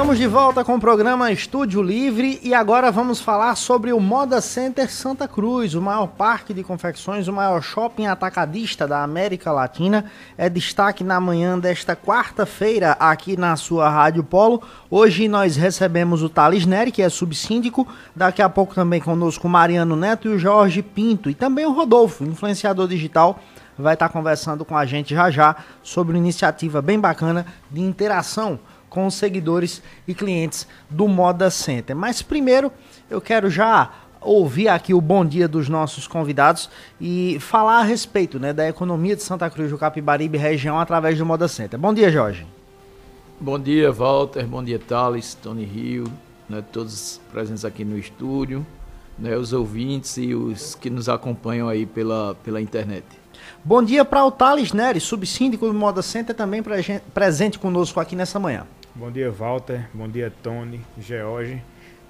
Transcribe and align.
Estamos 0.00 0.16
de 0.16 0.26
volta 0.26 0.64
com 0.64 0.76
o 0.76 0.80
programa 0.80 1.30
Estúdio 1.30 1.82
Livre 1.82 2.40
e 2.42 2.54
agora 2.54 2.90
vamos 2.90 3.20
falar 3.20 3.54
sobre 3.54 3.92
o 3.92 4.00
Moda 4.00 4.40
Center 4.40 4.90
Santa 4.90 5.28
Cruz, 5.28 5.74
o 5.74 5.82
maior 5.82 6.06
parque 6.06 6.54
de 6.54 6.64
confecções, 6.64 7.28
o 7.28 7.32
maior 7.34 7.60
shopping 7.60 8.06
atacadista 8.06 8.88
da 8.88 9.02
América 9.02 9.52
Latina. 9.52 10.06
É 10.38 10.48
destaque 10.48 11.04
na 11.04 11.20
manhã 11.20 11.58
desta 11.58 11.94
quarta-feira 11.94 12.92
aqui 12.92 13.36
na 13.36 13.56
sua 13.56 13.90
Rádio 13.90 14.24
Polo. 14.24 14.62
Hoje 14.90 15.28
nós 15.28 15.54
recebemos 15.56 16.22
o 16.22 16.30
Thales 16.30 16.64
Neri, 16.64 16.90
que 16.90 17.02
é 17.02 17.08
subsíndico, 17.10 17.86
daqui 18.16 18.40
a 18.40 18.48
pouco 18.48 18.74
também 18.74 19.02
conosco 19.02 19.48
o 19.48 19.50
Mariano 19.50 19.96
Neto 19.96 20.28
e 20.28 20.30
o 20.30 20.38
Jorge 20.38 20.80
Pinto 20.80 21.28
e 21.28 21.34
também 21.34 21.66
o 21.66 21.72
Rodolfo, 21.72 22.24
influenciador 22.24 22.88
digital 22.88 23.38
vai 23.78 23.94
estar 23.94 24.10
conversando 24.10 24.62
com 24.62 24.76
a 24.76 24.84
gente 24.84 25.14
já 25.14 25.30
já 25.30 25.56
sobre 25.82 26.12
uma 26.12 26.18
iniciativa 26.18 26.82
bem 26.82 27.00
bacana 27.00 27.46
de 27.70 27.80
interação 27.80 28.60
com 28.90 29.06
os 29.06 29.14
seguidores 29.14 29.82
e 30.06 30.12
clientes 30.12 30.66
do 30.90 31.08
Moda 31.08 31.48
Center. 31.48 31.96
Mas 31.96 32.20
primeiro 32.20 32.70
eu 33.08 33.20
quero 33.20 33.48
já 33.48 33.90
ouvir 34.20 34.68
aqui 34.68 34.92
o 34.92 35.00
bom 35.00 35.24
dia 35.24 35.48
dos 35.48 35.68
nossos 35.68 36.06
convidados 36.06 36.68
e 37.00 37.38
falar 37.40 37.78
a 37.78 37.82
respeito 37.82 38.38
né, 38.38 38.52
da 38.52 38.68
economia 38.68 39.16
de 39.16 39.22
Santa 39.22 39.48
Cruz 39.48 39.70
do 39.70 39.78
Capibaribe 39.78 40.36
região 40.36 40.78
através 40.78 41.16
do 41.16 41.24
Moda 41.24 41.48
Center. 41.48 41.78
Bom 41.78 41.94
dia, 41.94 42.10
Jorge. 42.10 42.46
Bom 43.40 43.58
dia, 43.58 43.90
Walter. 43.90 44.46
Bom 44.46 44.62
dia, 44.62 44.78
Thales, 44.78 45.32
Tony 45.34 45.64
Rio, 45.64 46.04
né, 46.46 46.62
todos 46.70 47.18
presentes 47.32 47.64
aqui 47.64 47.84
no 47.84 47.96
estúdio, 47.96 48.66
né, 49.18 49.34
os 49.36 49.54
ouvintes 49.54 50.18
e 50.18 50.34
os 50.34 50.74
que 50.74 50.90
nos 50.90 51.08
acompanham 51.08 51.66
aí 51.66 51.86
pela, 51.86 52.34
pela 52.44 52.60
internet. 52.60 53.04
Bom 53.64 53.82
dia 53.82 54.04
para 54.04 54.24
o 54.24 54.30
Thales 54.30 54.72
Nery, 54.72 55.00
subsíndico 55.00 55.66
do 55.66 55.72
Moda 55.72 56.02
Center, 56.02 56.36
também 56.36 56.62
presente 57.14 57.58
conosco 57.58 57.98
aqui 57.98 58.14
nessa 58.14 58.38
manhã. 58.38 58.66
Bom 58.92 59.08
dia, 59.08 59.30
Walter. 59.30 59.88
Bom 59.94 60.08
dia, 60.08 60.32
Tony, 60.42 60.84
George, 60.98 61.62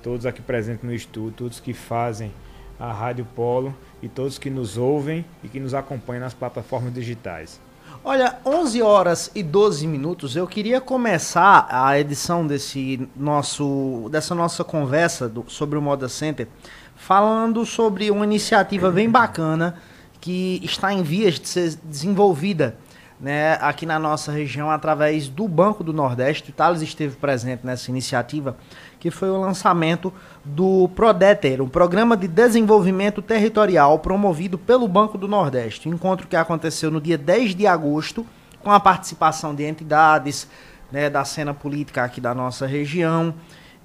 todos 0.02 0.24
aqui 0.24 0.40
presentes 0.40 0.82
no 0.82 0.94
estúdio, 0.94 1.34
todos 1.36 1.60
que 1.60 1.74
fazem 1.74 2.32
a 2.78 2.90
Rádio 2.90 3.26
Polo 3.36 3.76
e 4.02 4.08
todos 4.08 4.38
que 4.38 4.48
nos 4.48 4.78
ouvem 4.78 5.22
e 5.44 5.48
que 5.48 5.60
nos 5.60 5.74
acompanham 5.74 6.22
nas 6.22 6.32
plataformas 6.32 6.94
digitais. 6.94 7.60
Olha, 8.02 8.38
11 8.46 8.80
horas 8.80 9.30
e 9.34 9.42
12 9.42 9.86
minutos. 9.86 10.34
Eu 10.34 10.46
queria 10.46 10.80
começar 10.80 11.68
a 11.70 12.00
edição 12.00 12.46
desse 12.46 13.06
nosso, 13.14 14.08
dessa 14.10 14.34
nossa 14.34 14.64
conversa 14.64 15.28
do, 15.28 15.44
sobre 15.48 15.78
o 15.78 15.82
Moda 15.82 16.08
Center 16.08 16.48
falando 16.96 17.66
sobre 17.66 18.10
uma 18.10 18.24
iniciativa 18.24 18.90
bem 18.90 19.10
bacana 19.10 19.76
que 20.18 20.58
está 20.64 20.94
em 20.94 21.02
vias 21.02 21.38
de 21.38 21.46
ser 21.46 21.74
desenvolvida 21.84 22.78
né, 23.20 23.58
aqui 23.60 23.84
na 23.84 23.98
nossa 23.98 24.32
região 24.32 24.70
através 24.70 25.28
do 25.28 25.46
Banco 25.46 25.84
do 25.84 25.92
Nordeste. 25.92 26.50
O 26.50 26.52
Thales 26.52 26.80
esteve 26.80 27.16
presente 27.16 27.66
nessa 27.66 27.90
iniciativa, 27.90 28.56
que 28.98 29.10
foi 29.10 29.28
o 29.28 29.38
lançamento 29.38 30.12
do 30.44 30.88
PRODETER, 30.94 31.60
um 31.60 31.68
programa 31.68 32.16
de 32.16 32.26
desenvolvimento 32.26 33.20
territorial 33.20 33.98
promovido 33.98 34.56
pelo 34.56 34.88
Banco 34.88 35.18
do 35.18 35.28
Nordeste. 35.28 35.88
Encontro 35.88 36.26
que 36.26 36.36
aconteceu 36.36 36.90
no 36.90 37.00
dia 37.00 37.18
10 37.18 37.54
de 37.54 37.66
agosto, 37.66 38.26
com 38.62 38.70
a 38.70 38.80
participação 38.80 39.54
de 39.54 39.64
entidades 39.64 40.48
né, 40.90 41.10
da 41.10 41.24
cena 41.24 41.52
política 41.52 42.02
aqui 42.02 42.20
da 42.20 42.34
nossa 42.34 42.66
região, 42.66 43.34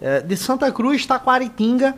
eh, 0.02 0.22
de 0.22 0.36
Santa 0.36 0.72
Cruz, 0.72 1.06
Taquaritinga 1.06 1.96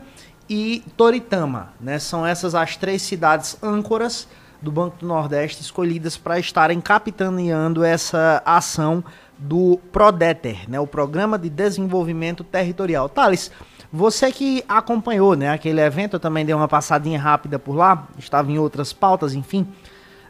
e 0.50 0.84
Toritama. 0.96 1.74
Né? 1.80 1.98
São 1.98 2.26
essas 2.26 2.54
as 2.54 2.76
três 2.76 3.02
cidades 3.02 3.58
âncoras 3.64 4.28
do 4.62 4.72
Banco 4.72 4.98
do 5.00 5.08
Nordeste 5.08 5.62
escolhidas 5.62 6.18
para 6.18 6.40
estarem 6.40 6.82
capitaneando 6.82 7.84
essa 7.84 8.42
ação 8.46 9.04
do 9.38 9.80
PRODETER, 9.92 10.68
né, 10.68 10.80
o 10.80 10.88
Programa 10.88 11.38
de 11.38 11.50
Desenvolvimento 11.50 12.44
Territorial. 12.44 13.08
Thales, 13.08 13.52
você 13.92 14.32
que 14.32 14.64
acompanhou 14.68 15.36
né, 15.36 15.50
aquele 15.50 15.80
evento, 15.80 16.16
eu 16.16 16.20
também 16.20 16.46
dei 16.46 16.56
uma 16.56 16.68
passadinha 16.68 17.20
rápida 17.20 17.60
por 17.60 17.76
lá, 17.76 18.08
estava 18.18 18.52
em 18.52 18.58
outras 18.58 18.92
pautas, 18.92 19.34
enfim. 19.34 19.68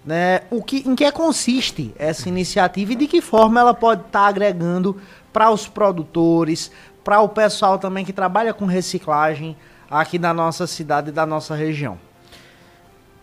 Né, 0.05 0.41
o 0.49 0.63
que, 0.63 0.87
em 0.87 0.95
que 0.95 1.11
consiste 1.11 1.93
essa 1.97 2.29
iniciativa 2.29 2.93
e 2.93 2.95
de 2.95 3.07
que 3.07 3.19
forma 3.19 3.59
ela 3.59 3.73
pode 3.73 4.01
estar 4.01 4.21
tá 4.21 4.27
agregando 4.27 4.95
para 5.33 5.49
os 5.51 5.67
produtores, 5.67 6.71
para 7.03 7.19
o 7.19 7.27
pessoal 7.27 7.77
também 7.77 8.05
que 8.05 8.13
trabalha 8.13 8.53
com 8.53 8.65
reciclagem 8.65 9.57
aqui 9.89 10.17
na 10.17 10.33
nossa 10.33 10.65
cidade 10.65 11.09
e 11.09 11.11
da 11.11 11.25
nossa 11.25 11.55
região? 11.55 12.06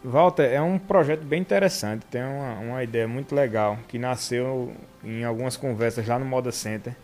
Walter, 0.04 0.52
é 0.52 0.60
um 0.60 0.78
projeto 0.78 1.22
bem 1.24 1.40
interessante, 1.40 2.04
tem 2.10 2.22
uma, 2.22 2.58
uma 2.58 2.84
ideia 2.84 3.08
muito 3.08 3.34
legal 3.34 3.78
que 3.88 3.98
nasceu 3.98 4.74
em 5.02 5.24
algumas 5.24 5.56
conversas 5.56 6.06
lá 6.06 6.18
no 6.18 6.26
Moda 6.26 6.52
Center. 6.52 6.94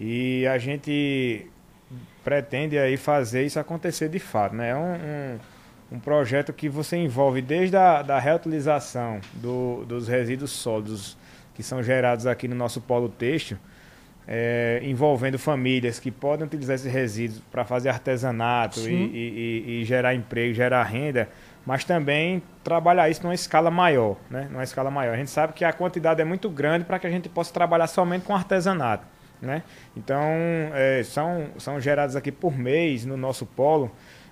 E 0.00 0.46
a 0.46 0.56
gente 0.56 1.46
pretende 2.24 2.78
aí 2.78 2.96
fazer 2.96 3.44
isso 3.44 3.60
acontecer 3.60 4.08
de 4.08 4.18
fato, 4.18 4.54
né? 4.54 4.70
É 4.70 4.74
um, 4.74 4.94
um, 4.94 5.96
um 5.96 6.00
projeto 6.00 6.50
que 6.50 6.66
você 6.66 6.96
envolve 6.96 7.42
desde 7.42 7.76
a 7.76 8.00
da 8.00 8.18
reutilização 8.18 9.20
do, 9.34 9.84
dos 9.84 10.08
resíduos 10.08 10.50
sólidos 10.50 11.18
que 11.54 11.62
são 11.62 11.82
gerados 11.82 12.26
aqui 12.26 12.48
no 12.48 12.54
nosso 12.54 12.80
polo 12.80 13.10
têxtil, 13.10 13.58
é, 14.26 14.80
envolvendo 14.82 15.38
famílias 15.38 15.98
que 15.98 16.10
podem 16.10 16.46
utilizar 16.46 16.76
esses 16.76 16.90
resíduos 16.90 17.42
para 17.50 17.66
fazer 17.66 17.90
artesanato 17.90 18.80
e, 18.80 18.94
e, 18.94 19.64
e, 19.66 19.82
e 19.82 19.84
gerar 19.84 20.14
emprego, 20.14 20.54
gerar 20.54 20.84
renda 20.84 21.28
mas 21.64 21.84
também 21.84 22.42
trabalhar 22.64 23.08
isso 23.08 23.22
numa 23.22 23.34
escala 23.34 23.70
maior, 23.70 24.16
né? 24.30 24.48
Numa 24.50 24.62
escala 24.62 24.90
maior. 24.90 25.14
A 25.14 25.16
gente 25.16 25.30
sabe 25.30 25.52
que 25.52 25.64
a 25.64 25.72
quantidade 25.72 26.20
é 26.20 26.24
muito 26.24 26.48
grande 26.48 26.84
para 26.84 26.98
que 26.98 27.06
a 27.06 27.10
gente 27.10 27.28
possa 27.28 27.52
trabalhar 27.52 27.86
somente 27.86 28.24
com 28.24 28.34
artesanato, 28.34 29.06
né? 29.40 29.62
Então, 29.96 30.22
é, 30.74 31.02
são, 31.04 31.48
são 31.58 31.80
gerados 31.80 32.16
aqui 32.16 32.32
por 32.32 32.56
mês 32.56 33.04
no 33.04 33.16
nosso 33.16 33.44
polo, 33.44 33.90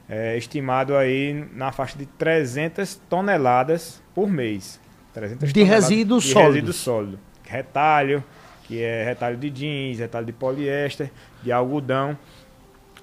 é, 0.08 0.36
estimado 0.36 0.96
aí 0.96 1.46
na 1.52 1.70
faixa 1.70 1.98
de 1.98 2.06
300 2.06 2.96
toneladas 3.08 4.02
por 4.14 4.28
mês. 4.28 4.80
300 5.12 5.52
de 5.52 5.62
resíduo 5.62 6.20
de 6.20 6.26
sólido. 6.26 6.52
resíduo 6.52 6.72
sólido. 6.72 7.18
Retalho, 7.44 8.22
que 8.64 8.82
é 8.82 9.04
retalho 9.04 9.36
de 9.36 9.50
jeans, 9.50 9.98
retalho 9.98 10.26
de 10.26 10.32
poliéster, 10.32 11.10
de 11.42 11.50
algodão. 11.50 12.16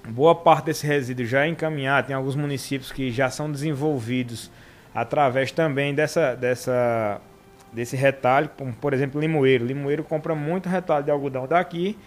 Boa 0.08 0.34
parte 0.34 0.66
desse 0.66 0.86
resíduo 0.86 1.26
já 1.26 1.44
é 1.44 1.48
encaminhado, 1.48 2.08
tem 2.08 2.16
alguns 2.16 2.36
municípios 2.36 2.92
que 2.92 3.10
já 3.10 3.30
são 3.30 3.50
desenvolvidos 3.50 4.50
através 4.94 5.52
também 5.52 5.94
dessa, 5.94 6.34
dessa, 6.34 7.20
desse 7.72 7.96
retalho, 7.96 8.50
como 8.56 8.72
por 8.72 8.94
exemplo 8.94 9.20
Limoeiro. 9.20 9.66
Limoeiro 9.66 10.02
compra 10.02 10.34
muito 10.34 10.68
retalho 10.68 11.04
de 11.04 11.10
algodão 11.10 11.46
daqui 11.46 11.98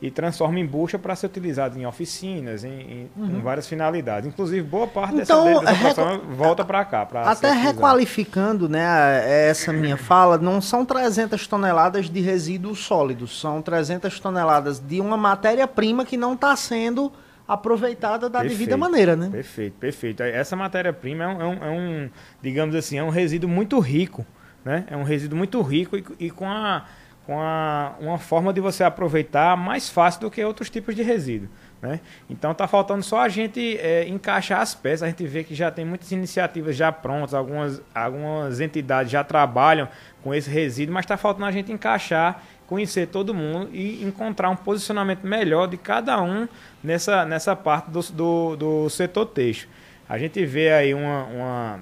e 0.00 0.10
transforma 0.10 0.60
em 0.60 0.64
bucha 0.64 0.98
para 0.98 1.14
ser 1.16 1.26
utilizado 1.26 1.78
em 1.78 1.84
oficinas, 1.84 2.62
em, 2.62 2.70
em, 2.70 3.10
uhum. 3.16 3.40
várias 3.40 3.66
finalidades. 3.66 4.28
Inclusive, 4.28 4.62
boa 4.62 4.86
parte 4.86 5.16
então, 5.16 5.44
dessa, 5.44 5.82
dessa 5.82 6.10
recu... 6.10 6.26
volta 6.28 6.64
para 6.64 6.84
cá. 6.84 7.06
Até 7.24 7.52
requalificando 7.52 8.68
né, 8.68 9.48
essa 9.50 9.72
minha 9.72 9.96
fala, 9.96 10.38
não 10.38 10.60
são 10.60 10.84
300 10.84 11.44
toneladas 11.48 12.08
de 12.08 12.20
resíduos 12.20 12.78
sólidos, 12.78 13.40
são 13.40 13.60
300 13.60 14.20
toneladas 14.20 14.78
de 14.78 15.00
uma 15.00 15.16
matéria-prima 15.16 16.04
que 16.04 16.16
não 16.16 16.34
está 16.34 16.54
sendo 16.54 17.12
aproveitada 17.48 18.28
da 18.28 18.40
perfeito, 18.40 18.58
devida 18.58 18.76
maneira, 18.76 19.16
né? 19.16 19.30
Perfeito, 19.32 19.78
perfeito. 19.78 20.22
Essa 20.22 20.54
matéria-prima 20.54 21.24
é, 21.24 21.28
um, 21.28 21.40
é, 21.40 21.46
um, 21.46 21.64
é 21.64 21.70
um, 21.70 22.10
digamos 22.42 22.74
assim, 22.74 22.98
é 22.98 23.02
um 23.02 23.08
resíduo 23.08 23.48
muito 23.48 23.78
rico, 23.78 24.26
né? 24.62 24.84
É 24.90 24.96
um 24.96 25.02
resíduo 25.02 25.38
muito 25.38 25.60
rico 25.62 25.96
e, 25.96 26.04
e 26.20 26.30
com, 26.30 26.46
a, 26.46 26.84
com 27.24 27.40
a, 27.40 27.94
uma 28.00 28.18
forma 28.18 28.52
de 28.52 28.60
você 28.60 28.84
aproveitar 28.84 29.56
mais 29.56 29.88
fácil 29.88 30.20
do 30.20 30.30
que 30.30 30.44
outros 30.44 30.68
tipos 30.68 30.94
de 30.94 31.02
resíduo. 31.02 31.48
Né? 31.80 32.00
Então 32.28 32.52
tá 32.52 32.66
faltando 32.66 33.04
só 33.04 33.20
a 33.20 33.28
gente 33.28 33.78
é, 33.78 34.06
encaixar 34.08 34.60
as 34.60 34.74
peças. 34.74 35.04
A 35.04 35.06
gente 35.06 35.24
vê 35.26 35.44
que 35.44 35.54
já 35.54 35.70
tem 35.70 35.84
muitas 35.84 36.10
iniciativas 36.12 36.76
já 36.76 36.90
prontas, 36.90 37.32
algumas, 37.32 37.80
algumas 37.94 38.60
entidades 38.60 39.10
já 39.10 39.22
trabalham 39.24 39.88
com 40.22 40.34
esse 40.34 40.50
resíduo, 40.50 40.92
mas 40.92 41.04
está 41.04 41.16
faltando 41.16 41.46
a 41.46 41.52
gente 41.52 41.72
encaixar 41.72 42.42
conhecer 42.68 43.08
todo 43.08 43.34
mundo 43.34 43.70
e 43.72 44.04
encontrar 44.04 44.50
um 44.50 44.56
posicionamento 44.56 45.26
melhor 45.26 45.66
de 45.66 45.78
cada 45.78 46.22
um 46.22 46.46
nessa, 46.84 47.24
nessa 47.24 47.56
parte 47.56 47.90
do, 47.90 48.02
do, 48.12 48.56
do 48.56 48.90
setor 48.90 49.26
têxtil. 49.26 49.68
A 50.08 50.18
gente 50.18 50.44
vê 50.44 50.70
aí 50.70 50.94
uma, 50.94 51.24
uma, 51.24 51.80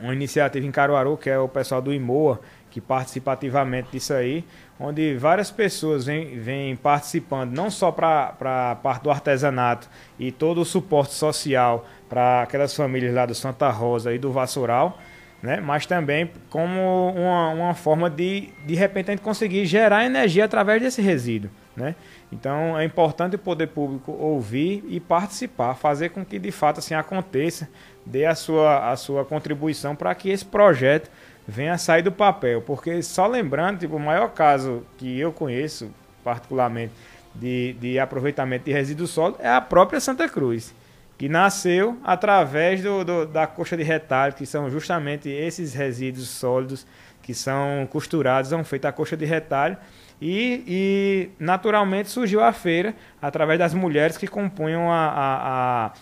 uma 0.00 0.14
iniciativa 0.14 0.64
em 0.64 0.70
Caruaru, 0.70 1.16
que 1.16 1.28
é 1.28 1.38
o 1.38 1.48
pessoal 1.48 1.82
do 1.82 1.92
IMOA, 1.92 2.40
que 2.70 2.80
participa 2.80 3.32
ativamente 3.32 3.90
disso 3.92 4.12
aí, 4.12 4.44
onde 4.78 5.16
várias 5.16 5.50
pessoas 5.50 6.06
vêm, 6.06 6.38
vêm 6.38 6.74
participando, 6.74 7.52
não 7.52 7.70
só 7.70 7.92
para 7.92 8.34
a 8.40 8.76
parte 8.76 9.02
do 9.02 9.10
artesanato 9.10 9.88
e 10.18 10.32
todo 10.32 10.60
o 10.60 10.64
suporte 10.64 11.14
social 11.14 11.86
para 12.08 12.42
aquelas 12.42 12.74
famílias 12.74 13.14
lá 13.14 13.26
do 13.26 13.34
Santa 13.34 13.68
Rosa 13.70 14.12
e 14.12 14.18
do 14.18 14.32
Vassoural, 14.32 14.98
né? 15.44 15.60
mas 15.60 15.84
também 15.84 16.30
como 16.48 17.12
uma, 17.14 17.50
uma 17.50 17.74
forma 17.74 18.08
de, 18.08 18.48
de 18.64 18.74
repente, 18.74 19.10
a 19.10 19.12
gente 19.12 19.22
conseguir 19.22 19.66
gerar 19.66 20.06
energia 20.06 20.46
através 20.46 20.80
desse 20.80 21.02
resíduo. 21.02 21.50
Né? 21.76 21.94
Então 22.32 22.78
é 22.78 22.84
importante 22.84 23.36
o 23.36 23.38
poder 23.38 23.66
público 23.66 24.10
ouvir 24.12 24.82
e 24.88 24.98
participar, 24.98 25.74
fazer 25.74 26.08
com 26.08 26.24
que 26.24 26.38
de 26.38 26.50
fato 26.50 26.78
assim 26.78 26.94
aconteça, 26.94 27.68
dê 28.06 28.24
a 28.24 28.34
sua, 28.34 28.90
a 28.90 28.96
sua 28.96 29.22
contribuição 29.22 29.94
para 29.94 30.14
que 30.14 30.30
esse 30.30 30.46
projeto 30.46 31.10
venha 31.46 31.74
a 31.74 31.78
sair 31.78 32.00
do 32.00 32.10
papel. 32.10 32.62
Porque 32.62 33.02
só 33.02 33.26
lembrando, 33.26 33.80
tipo, 33.80 33.96
o 33.96 34.00
maior 34.00 34.30
caso 34.30 34.82
que 34.96 35.20
eu 35.20 35.30
conheço, 35.30 35.90
particularmente, 36.24 36.94
de, 37.34 37.74
de 37.74 37.98
aproveitamento 37.98 38.64
de 38.64 38.72
resíduos 38.72 39.10
sólidos 39.10 39.44
é 39.44 39.48
a 39.50 39.60
própria 39.60 40.00
Santa 40.00 40.26
Cruz, 40.26 40.74
que 41.16 41.28
nasceu 41.28 41.98
através 42.02 42.82
do, 42.82 43.04
do, 43.04 43.26
da 43.26 43.46
coxa 43.46 43.76
de 43.76 43.82
retalho, 43.82 44.34
que 44.34 44.44
são 44.44 44.68
justamente 44.70 45.28
esses 45.28 45.74
resíduos 45.74 46.28
sólidos 46.28 46.86
que 47.22 47.32
são 47.32 47.88
costurados, 47.90 48.50
são 48.50 48.62
feitos 48.64 48.88
a 48.88 48.92
coxa 48.92 49.16
de 49.16 49.24
retalho, 49.24 49.76
e, 50.20 50.62
e, 50.66 51.30
naturalmente 51.38 52.08
surgiu 52.08 52.42
a 52.42 52.52
feira 52.52 52.94
através 53.20 53.58
das 53.58 53.74
mulheres 53.74 54.16
que 54.16 54.26
compunham 54.26 54.90
a, 54.90 55.06
a, 55.06 55.86
a, 55.86 55.92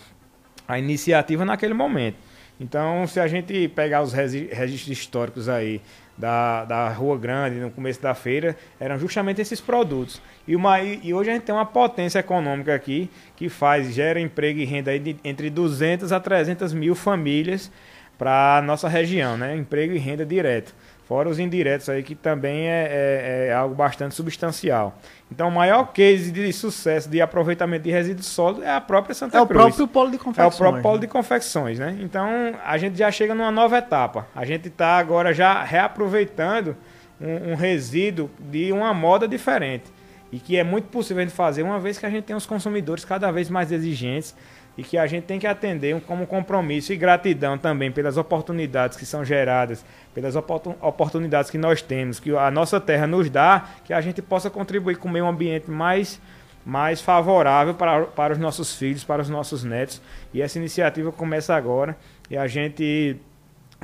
a 0.67 0.79
iniciativa 0.79 1.45
naquele 1.45 1.73
momento. 1.73 2.17
Então, 2.59 3.07
se 3.07 3.19
a 3.19 3.27
gente 3.27 3.67
pegar 3.69 4.01
os 4.01 4.13
registros 4.13 4.87
históricos 4.87 5.49
aí 5.49 5.81
da, 6.17 6.65
da 6.65 6.89
Rua 6.89 7.17
Grande, 7.17 7.59
no 7.59 7.71
começo 7.71 8.01
da 8.01 8.13
feira, 8.13 8.55
eram 8.79 8.99
justamente 8.99 9.41
esses 9.41 9.59
produtos. 9.59 10.21
E, 10.47 10.55
uma, 10.55 10.81
e 10.81 11.13
hoje 11.13 11.29
a 11.29 11.33
gente 11.33 11.43
tem 11.43 11.55
uma 11.55 11.65
potência 11.65 12.19
econômica 12.19 12.73
aqui 12.73 13.09
que 13.35 13.49
faz, 13.49 13.93
gera 13.93 14.19
emprego 14.19 14.59
e 14.59 14.65
renda 14.65 14.97
de, 14.97 15.15
entre 15.23 15.49
200 15.49 16.11
a 16.11 16.19
300 16.19 16.73
mil 16.73 16.95
famílias 16.95 17.71
para 18.17 18.57
a 18.57 18.61
nossa 18.61 18.87
região, 18.87 19.37
né? 19.37 19.55
Emprego 19.55 19.93
e 19.93 19.97
renda 19.97 20.25
direto. 20.25 20.73
Fora 21.13 21.29
os 21.29 21.37
indiretos 21.37 21.89
aí, 21.89 22.01
que 22.01 22.15
também 22.15 22.67
é, 22.67 22.87
é, 22.89 23.47
é, 23.49 23.53
algo 23.53 23.75
bastante 23.75 24.15
substancial. 24.15 24.97
Então, 25.31 25.47
o 25.47 25.51
maior 25.51 25.93
case 25.93 26.31
de 26.31 26.51
sucesso 26.51 27.07
de 27.07 27.21
aproveitamento 27.21 27.83
de 27.83 27.91
resíduos 27.91 28.25
sólidos 28.25 28.63
é 28.63 28.71
a 28.71 28.81
própria 28.81 29.13
Santa 29.13 29.37
é 29.37 29.45
Cruz. 29.45 29.51
É 29.51 29.53
o 29.53 29.65
próprio 29.67 29.87
polo 29.87 30.09
de 30.09 30.17
confecções. 30.17 30.53
É 30.53 30.55
o 30.55 30.57
próprio 30.57 30.81
polo 30.81 30.95
né? 30.95 31.01
de 31.01 31.07
confecções, 31.07 31.77
né? 31.77 31.95
Então, 32.01 32.55
a 32.65 32.79
gente 32.79 32.97
já 32.97 33.11
chega 33.11 33.35
numa 33.35 33.51
nova 33.51 33.77
etapa. 33.77 34.27
A 34.33 34.43
gente 34.43 34.69
está 34.69 34.97
agora 34.97 35.35
já 35.35 35.63
reaproveitando 35.63 36.75
um, 37.21 37.51
um 37.51 37.55
resíduo 37.55 38.27
de 38.39 38.71
uma 38.71 38.91
moda 38.91 39.27
diferente. 39.27 39.85
E 40.31 40.39
que 40.39 40.57
é 40.57 40.63
muito 40.63 40.85
possível 40.85 41.23
de 41.23 41.31
fazer, 41.31 41.61
uma 41.61 41.79
vez 41.79 41.99
que 41.99 42.07
a 42.07 42.09
gente 42.09 42.23
tem 42.23 42.35
os 42.35 42.47
consumidores 42.47 43.05
cada 43.05 43.29
vez 43.29 43.51
mais 43.51 43.71
exigentes 43.71 44.35
e 44.77 44.83
que 44.83 44.97
a 44.97 45.05
gente 45.05 45.25
tem 45.25 45.39
que 45.39 45.45
atender 45.45 45.99
como 46.01 46.25
compromisso 46.25 46.91
e 46.91 46.97
gratidão 46.97 47.57
também 47.57 47.91
pelas 47.91 48.17
oportunidades 48.17 48.97
que 48.97 49.05
são 49.05 49.23
geradas, 49.23 49.85
pelas 50.13 50.35
oportunidades 50.35 51.51
que 51.51 51.57
nós 51.57 51.81
temos, 51.81 52.19
que 52.19 52.35
a 52.35 52.49
nossa 52.49 52.79
terra 52.79 53.05
nos 53.05 53.29
dá, 53.29 53.67
que 53.85 53.93
a 53.93 54.01
gente 54.01 54.21
possa 54.21 54.49
contribuir 54.49 54.97
com 54.97 55.07
o 55.07 55.11
meio 55.11 55.27
ambiente 55.27 55.69
mais, 55.69 56.19
mais 56.65 57.01
favorável 57.01 57.75
para, 57.75 58.05
para 58.05 58.33
os 58.33 58.39
nossos 58.39 58.75
filhos, 58.75 59.03
para 59.03 59.21
os 59.21 59.29
nossos 59.29 59.63
netos. 59.63 60.01
E 60.33 60.41
essa 60.41 60.57
iniciativa 60.57 61.11
começa 61.11 61.55
agora 61.55 61.95
e 62.29 62.35
a 62.35 62.47
gente 62.47 63.17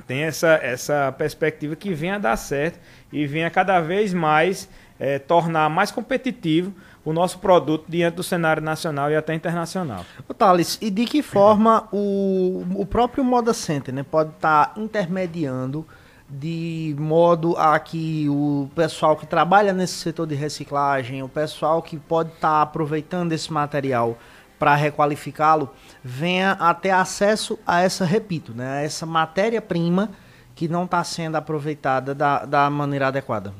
tem 0.08 0.24
essa, 0.24 0.60
essa 0.64 1.14
perspectiva 1.18 1.76
que 1.76 1.94
venha 1.94 2.18
dar 2.18 2.38
certo 2.38 2.80
e 3.12 3.28
venha 3.28 3.50
cada 3.50 3.80
vez 3.80 4.14
mais 4.14 4.70
é, 5.00 5.18
tornar 5.18 5.70
mais 5.70 5.92
competitivo 5.92 6.74
o 7.10 7.14
nosso 7.14 7.40
produto 7.40 7.86
diante 7.88 8.16
do 8.16 8.24
cenário 8.24 8.62
nacional 8.62 9.10
e 9.10 9.16
até 9.16 9.34
internacional. 9.34 10.06
O 10.28 10.34
Thales, 10.34 10.78
e 10.80 10.92
de 10.92 11.06
que 11.06 11.24
forma 11.24 11.88
o, 11.92 12.64
o 12.76 12.86
próprio 12.86 13.24
Moda 13.24 13.52
Center 13.52 13.92
né, 13.94 14.04
pode 14.04 14.30
estar 14.30 14.68
tá 14.68 14.80
intermediando 14.80 15.88
de 16.30 16.96
modo 17.00 17.58
a 17.58 17.80
que 17.80 18.30
o 18.30 18.70
pessoal 18.76 19.16
que 19.16 19.26
trabalha 19.26 19.74
nesse 19.74 19.96
setor 19.96 20.28
de 20.28 20.36
reciclagem, 20.36 21.24
o 21.24 21.28
pessoal 21.28 21.82
que 21.82 21.98
pode 21.98 22.30
estar 22.30 22.58
tá 22.58 22.62
aproveitando 22.62 23.32
esse 23.32 23.52
material 23.52 24.16
para 24.60 24.76
requalificá-lo, 24.76 25.72
venha 26.04 26.52
a 26.52 26.76
ter 26.76 26.92
acesso 26.92 27.58
a 27.66 27.82
essa, 27.82 28.06
repito, 28.06 28.54
né, 28.54 28.70
a 28.70 28.82
essa 28.82 29.08
matéria-prima 29.08 30.12
que 30.54 30.68
não 30.68 30.84
está 30.84 31.04
sendo 31.04 31.38
aproveitada 31.38 32.14
da, 32.14 32.46
da 32.46 32.70
maneira 32.70 33.08
adequada. 33.08 33.52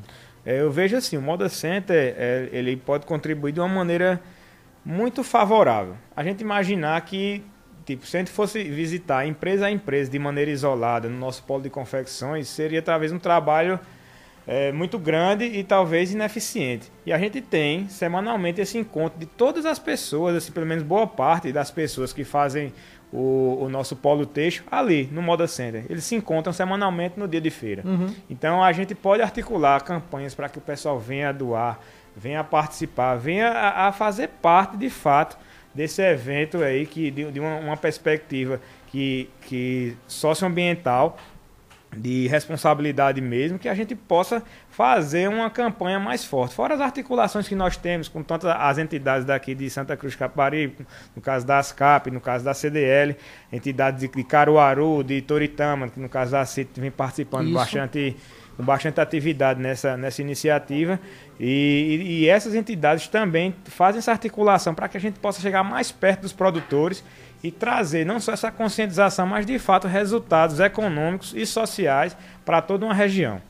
É, 0.44 0.60
eu 0.60 0.70
vejo 0.70 0.96
assim, 0.96 1.16
o 1.16 1.22
Moda 1.22 1.48
Center 1.48 2.14
é, 2.16 2.48
ele 2.52 2.76
pode 2.76 3.06
contribuir 3.06 3.52
de 3.52 3.60
uma 3.60 3.68
maneira 3.68 4.20
muito 4.84 5.22
favorável. 5.22 5.96
A 6.16 6.22
gente 6.22 6.40
imaginar 6.40 7.00
que, 7.02 7.44
tipo, 7.84 8.06
se 8.06 8.16
a 8.16 8.20
gente 8.20 8.30
fosse 8.30 8.64
visitar 8.64 9.26
empresa 9.26 9.66
a 9.66 9.70
empresa 9.70 10.10
de 10.10 10.18
maneira 10.18 10.50
isolada 10.50 11.08
no 11.08 11.18
nosso 11.18 11.42
polo 11.44 11.62
de 11.62 11.70
confecções, 11.70 12.48
seria 12.48 12.80
talvez 12.80 13.12
um 13.12 13.18
trabalho 13.18 13.78
é, 14.46 14.72
muito 14.72 14.98
grande 14.98 15.44
e 15.44 15.62
talvez 15.62 16.12
ineficiente. 16.12 16.90
E 17.04 17.12
a 17.12 17.18
gente 17.18 17.40
tem 17.40 17.88
semanalmente 17.88 18.60
esse 18.60 18.78
encontro 18.78 19.18
de 19.18 19.26
todas 19.26 19.66
as 19.66 19.78
pessoas, 19.78 20.34
assim, 20.34 20.52
pelo 20.52 20.66
menos 20.66 20.82
boa 20.82 21.06
parte 21.06 21.52
das 21.52 21.70
pessoas 21.70 22.12
que 22.12 22.24
fazem 22.24 22.72
o, 23.12 23.58
o, 23.62 23.68
nosso 23.68 23.96
polo 23.96 24.24
texto 24.24 24.62
ali 24.70 25.08
no 25.10 25.20
Moda 25.20 25.46
Center. 25.46 25.84
Eles 25.88 26.04
se 26.04 26.14
encontram 26.14 26.52
semanalmente 26.52 27.18
no 27.18 27.26
dia 27.26 27.40
de 27.40 27.50
feira. 27.50 27.82
Uhum. 27.84 28.14
Então 28.28 28.62
a 28.62 28.72
gente 28.72 28.94
pode 28.94 29.22
articular 29.22 29.82
campanhas 29.82 30.34
para 30.34 30.48
que 30.48 30.58
o 30.58 30.60
pessoal 30.60 30.98
venha 30.98 31.32
doar, 31.32 31.80
venha 32.16 32.44
participar, 32.44 33.16
venha 33.16 33.48
a, 33.48 33.88
a, 33.88 33.92
fazer 33.92 34.28
parte 34.28 34.76
de 34.76 34.88
fato 34.88 35.36
desse 35.74 36.02
evento 36.02 36.58
aí 36.58 36.86
que 36.86 37.10
de, 37.10 37.30
de 37.30 37.40
uma, 37.40 37.56
uma, 37.56 37.76
perspectiva 37.76 38.60
que, 38.88 39.28
que 39.42 39.96
socioambiental 40.06 41.16
de 41.96 42.28
responsabilidade 42.28 43.20
mesmo, 43.20 43.58
que 43.58 43.68
a 43.68 43.74
gente 43.74 43.94
possa 43.94 44.42
fazer 44.70 45.28
uma 45.28 45.50
campanha 45.50 45.98
mais 45.98 46.24
forte. 46.24 46.54
Fora 46.54 46.74
as 46.74 46.80
articulações 46.80 47.48
que 47.48 47.54
nós 47.54 47.76
temos 47.76 48.08
com 48.08 48.22
tantas 48.22 48.50
as 48.50 48.78
entidades 48.78 49.24
daqui 49.24 49.54
de 49.54 49.68
Santa 49.68 49.96
Cruz 49.96 50.14
Capari, 50.14 50.76
no 51.16 51.20
caso 51.20 51.46
da 51.46 51.58
ASCAP, 51.58 52.10
no 52.10 52.20
caso 52.20 52.44
da 52.44 52.54
CDL, 52.54 53.16
entidades 53.52 54.08
de 54.08 54.24
Caruaru, 54.24 55.02
de 55.02 55.20
Toritama, 55.20 55.88
que 55.88 55.98
no 55.98 56.08
caso 56.08 56.32
da 56.32 56.44
CIT 56.44 56.80
vem 56.80 56.90
participando 56.90 57.46
Isso. 57.46 57.54
bastante 57.54 58.16
com 58.60 58.64
bastante 58.64 59.00
atividade 59.00 59.60
nessa, 59.60 59.96
nessa 59.96 60.20
iniciativa. 60.20 61.00
E, 61.38 61.46
e, 61.46 62.12
e, 62.24 62.28
essas 62.28 62.54
entidades 62.54 63.08
também 63.08 63.54
fazem 63.64 64.00
essa 64.00 64.12
articulação 64.12 64.74
para 64.74 64.86
que 64.86 64.98
a 64.98 65.00
gente 65.00 65.18
possa 65.18 65.40
chegar 65.40 65.64
mais 65.64 65.90
perto 65.90 66.22
dos 66.22 66.32
produtores 66.32 67.02
e 67.42 67.50
trazer 67.50 68.04
não 68.04 68.20
só 68.20 68.32
essa 68.32 68.50
conscientização, 68.50 69.26
mas 69.26 69.46
de 69.46 69.58
fato 69.58 69.88
resultados 69.88 70.60
econômicos 70.60 71.32
e 71.34 71.46
sociais 71.46 72.16
para 72.44 72.60
toda 72.60 72.84
uma 72.84 72.94
região. 72.94 73.40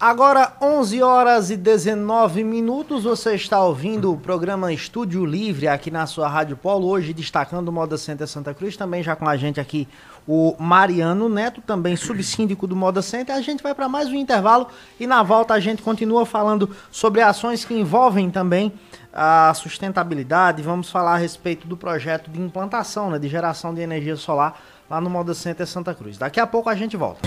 Agora, 0.00 0.52
11 0.62 1.02
horas 1.02 1.50
e 1.50 1.56
19 1.56 2.44
minutos, 2.44 3.02
você 3.02 3.34
está 3.34 3.60
ouvindo 3.64 4.12
o 4.12 4.16
programa 4.16 4.72
Estúdio 4.72 5.24
Livre 5.24 5.66
aqui 5.66 5.90
na 5.90 6.06
sua 6.06 6.28
Rádio 6.28 6.56
Polo, 6.56 6.86
hoje 6.86 7.12
destacando 7.12 7.68
o 7.68 7.72
Moda 7.72 7.98
Center 7.98 8.28
Santa 8.28 8.54
Cruz, 8.54 8.76
também 8.76 9.02
já 9.02 9.16
com 9.16 9.26
a 9.26 9.36
gente 9.36 9.58
aqui 9.58 9.88
o 10.28 10.54
Mariano 10.58 11.26
Neto, 11.26 11.62
também 11.62 11.96
subsíndico 11.96 12.66
do 12.66 12.76
Moda 12.76 13.00
Center. 13.00 13.34
A 13.34 13.40
gente 13.40 13.62
vai 13.62 13.74
para 13.74 13.88
mais 13.88 14.08
um 14.08 14.14
intervalo 14.14 14.68
e 15.00 15.06
na 15.06 15.22
volta 15.22 15.54
a 15.54 15.60
gente 15.60 15.82
continua 15.82 16.26
falando 16.26 16.68
sobre 16.90 17.22
ações 17.22 17.64
que 17.64 17.72
envolvem 17.72 18.30
também 18.30 18.70
a 19.10 19.54
sustentabilidade. 19.54 20.62
Vamos 20.62 20.90
falar 20.90 21.14
a 21.14 21.16
respeito 21.16 21.66
do 21.66 21.78
projeto 21.78 22.30
de 22.30 22.38
implantação, 22.38 23.10
né, 23.10 23.18
de 23.18 23.26
geração 23.26 23.74
de 23.74 23.80
energia 23.80 24.16
solar 24.16 24.60
lá 24.90 25.00
no 25.00 25.08
Moda 25.08 25.32
Center 25.32 25.66
Santa 25.66 25.94
Cruz. 25.94 26.18
Daqui 26.18 26.38
a 26.38 26.46
pouco 26.46 26.68
a 26.68 26.74
gente 26.74 26.94
volta. 26.94 27.26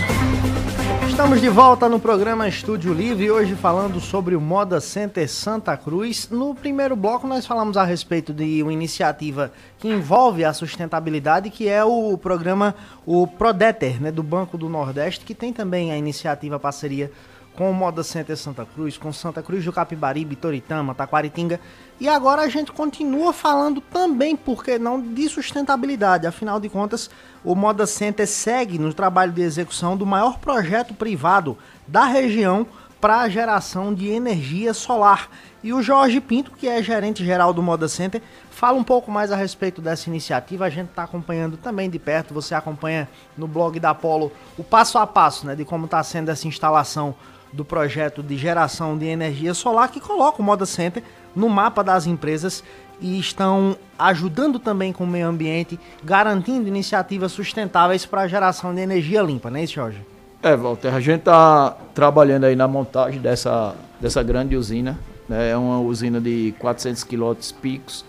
Estamos 1.08 1.40
de 1.40 1.48
volta 1.48 1.88
no 1.88 1.98
programa 1.98 2.48
Estúdio 2.48 2.92
Livre, 2.92 3.30
hoje 3.30 3.54
falando 3.54 4.00
sobre 4.00 4.34
o 4.34 4.40
Moda 4.40 4.80
Center 4.80 5.28
Santa 5.28 5.76
Cruz. 5.76 6.28
No 6.30 6.54
primeiro 6.54 6.94
bloco 6.96 7.26
nós 7.26 7.46
falamos 7.46 7.76
a 7.76 7.84
respeito 7.84 8.32
de 8.32 8.62
uma 8.62 8.72
iniciativa 8.72 9.52
que 9.78 9.88
envolve 9.88 10.44
a 10.44 10.52
sustentabilidade, 10.52 11.50
que 11.50 11.68
é 11.68 11.84
o 11.84 12.16
programa 12.18 12.74
o 13.06 13.26
Prodeter, 13.26 14.02
né, 14.02 14.10
do 14.10 14.22
Banco 14.22 14.58
do 14.58 14.68
Nordeste, 14.68 15.24
que 15.24 15.34
tem 15.34 15.52
também 15.52 15.92
a 15.92 15.96
iniciativa 15.96 16.56
a 16.56 16.60
parceria 16.60 17.10
com 17.54 17.70
o 17.70 17.74
Moda 17.74 18.02
Center 18.02 18.36
Santa 18.36 18.64
Cruz, 18.64 18.96
com 18.96 19.12
Santa 19.12 19.42
Cruz 19.42 19.64
do 19.64 19.72
Capibaribe, 19.72 20.36
Toritama, 20.36 20.94
Taquaritinga. 20.94 21.60
E 22.00 22.08
agora 22.08 22.42
a 22.42 22.48
gente 22.48 22.72
continua 22.72 23.32
falando 23.32 23.80
também, 23.80 24.34
por 24.34 24.64
que 24.64 24.78
não, 24.78 25.00
de 25.00 25.28
sustentabilidade. 25.28 26.26
Afinal 26.26 26.58
de 26.58 26.68
contas, 26.68 27.10
o 27.44 27.54
Moda 27.54 27.86
Center 27.86 28.26
segue 28.26 28.78
no 28.78 28.92
trabalho 28.92 29.32
de 29.32 29.42
execução 29.42 29.96
do 29.96 30.06
maior 30.06 30.38
projeto 30.38 30.94
privado 30.94 31.56
da 31.86 32.04
região 32.04 32.66
para 33.00 33.18
a 33.18 33.28
geração 33.28 33.92
de 33.92 34.08
energia 34.08 34.72
solar. 34.72 35.28
E 35.60 35.72
o 35.72 35.82
Jorge 35.82 36.20
Pinto, 36.20 36.52
que 36.52 36.68
é 36.68 36.80
gerente 36.82 37.24
geral 37.24 37.52
do 37.52 37.62
Moda 37.62 37.88
Center, 37.88 38.22
fala 38.50 38.78
um 38.78 38.84
pouco 38.84 39.10
mais 39.10 39.32
a 39.32 39.36
respeito 39.36 39.82
dessa 39.82 40.08
iniciativa. 40.08 40.64
A 40.64 40.70
gente 40.70 40.90
está 40.90 41.02
acompanhando 41.02 41.56
também 41.56 41.90
de 41.90 41.98
perto, 41.98 42.32
você 42.32 42.54
acompanha 42.54 43.08
no 43.36 43.48
blog 43.48 43.78
da 43.80 43.90
Apollo 43.90 44.30
o 44.56 44.62
passo 44.62 44.98
a 44.98 45.06
passo 45.06 45.46
né, 45.46 45.56
de 45.56 45.64
como 45.64 45.86
está 45.86 46.02
sendo 46.02 46.30
essa 46.30 46.46
instalação 46.46 47.14
do 47.52 47.64
projeto 47.64 48.22
de 48.22 48.36
geração 48.36 48.96
de 48.96 49.06
energia 49.06 49.52
solar 49.54 49.90
que 49.90 50.00
coloca 50.00 50.40
o 50.40 50.44
Moda 50.44 50.64
Center 50.64 51.02
no 51.34 51.48
mapa 51.48 51.84
das 51.84 52.06
empresas 52.06 52.64
e 53.00 53.18
estão 53.18 53.76
ajudando 53.98 54.58
também 54.58 54.92
com 54.92 55.04
o 55.04 55.06
meio 55.06 55.26
ambiente, 55.26 55.78
garantindo 56.02 56.68
iniciativas 56.68 57.32
sustentáveis 57.32 58.06
para 58.06 58.22
a 58.22 58.28
geração 58.28 58.74
de 58.74 58.80
energia 58.80 59.22
limpa, 59.22 59.50
não 59.50 59.58
é 59.58 59.64
isso, 59.64 59.74
Jorge? 59.74 59.98
É, 60.42 60.56
Walter, 60.56 60.94
a 60.94 61.00
gente 61.00 61.20
está 61.20 61.76
trabalhando 61.94 62.44
aí 62.44 62.56
na 62.56 62.66
montagem 62.66 63.20
dessa, 63.20 63.74
dessa 64.00 64.22
grande 64.22 64.56
usina, 64.56 64.98
né? 65.28 65.50
é 65.50 65.56
uma 65.56 65.80
usina 65.80 66.20
de 66.20 66.54
400 66.58 67.04
kW 67.04 67.36
picos, 67.60 68.04